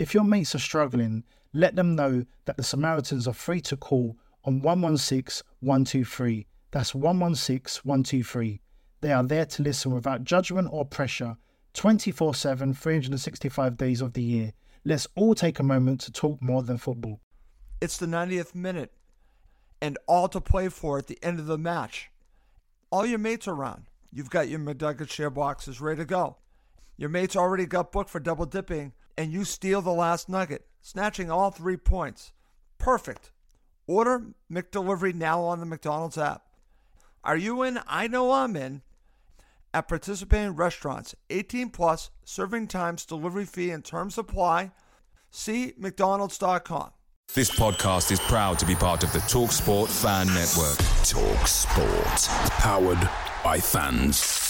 If 0.00 0.14
your 0.14 0.24
mates 0.24 0.56
are 0.56 0.58
struggling, 0.58 1.22
let 1.52 1.76
them 1.76 1.94
know 1.94 2.24
that 2.44 2.56
the 2.56 2.64
Samaritans 2.64 3.28
are 3.28 3.32
free 3.32 3.60
to 3.60 3.76
call 3.76 4.16
on 4.44 4.62
116 4.62 5.46
123. 5.60 6.48
That's 6.72 6.92
116 6.92 7.82
123. 7.84 8.60
They 9.00 9.12
are 9.12 9.22
there 9.22 9.46
to 9.46 9.62
listen 9.62 9.92
without 9.92 10.24
judgment 10.24 10.70
or 10.72 10.84
pressure 10.84 11.36
24 11.74 12.34
7, 12.34 12.74
365 12.74 13.76
days 13.76 14.00
of 14.00 14.12
the 14.12 14.24
year. 14.24 14.54
Let's 14.84 15.06
all 15.14 15.36
take 15.36 15.60
a 15.60 15.62
moment 15.62 16.00
to 16.00 16.10
talk 16.10 16.42
more 16.42 16.64
than 16.64 16.78
football. 16.78 17.20
It's 17.80 17.96
the 17.96 18.06
90th 18.06 18.56
minute 18.56 18.92
and 19.80 19.98
all 20.08 20.28
to 20.30 20.40
play 20.40 20.68
for 20.68 20.98
at 20.98 21.06
the 21.06 21.20
end 21.22 21.38
of 21.38 21.46
the 21.46 21.58
match. 21.58 22.10
All 22.90 23.06
your 23.06 23.20
mates 23.20 23.46
are 23.46 23.54
around. 23.54 23.84
You've 24.12 24.30
got 24.30 24.48
your 24.48 24.60
McNugget 24.60 25.10
share 25.10 25.30
boxes 25.30 25.80
ready 25.80 25.98
to 25.98 26.04
go. 26.04 26.36
Your 26.96 27.10
mates 27.10 27.36
already 27.36 27.66
got 27.66 27.92
booked 27.92 28.10
for 28.10 28.20
double 28.20 28.46
dipping, 28.46 28.92
and 29.18 29.32
you 29.32 29.44
steal 29.44 29.82
the 29.82 29.90
last 29.90 30.28
nugget, 30.28 30.66
snatching 30.80 31.30
all 31.30 31.50
three 31.50 31.76
points. 31.76 32.32
Perfect. 32.78 33.32
Order 33.86 34.22
McDelivery 34.50 35.14
now 35.14 35.42
on 35.42 35.60
the 35.60 35.66
McDonald's 35.66 36.18
app. 36.18 36.42
Are 37.22 37.36
you 37.36 37.62
in? 37.62 37.80
I 37.86 38.08
know 38.08 38.32
I'm 38.32 38.56
in 38.56 38.82
at 39.74 39.88
participating 39.88 40.56
restaurants. 40.56 41.14
18 41.28 41.70
plus, 41.70 42.10
serving 42.24 42.68
times, 42.68 43.04
delivery 43.04 43.44
fee, 43.44 43.70
and 43.70 43.84
terms 43.84 44.16
apply. 44.16 44.70
See 45.30 45.74
McDonald's.com. 45.76 46.92
This 47.34 47.50
podcast 47.50 48.12
is 48.12 48.20
proud 48.20 48.58
to 48.60 48.66
be 48.66 48.74
part 48.74 49.02
of 49.02 49.12
the 49.12 49.18
TalkSport 49.18 49.88
Fan 49.88 50.28
Network. 50.28 50.78
TalkSport, 51.02 52.28
powered 52.60 53.35
by 53.46 53.60
fans. 53.60 54.45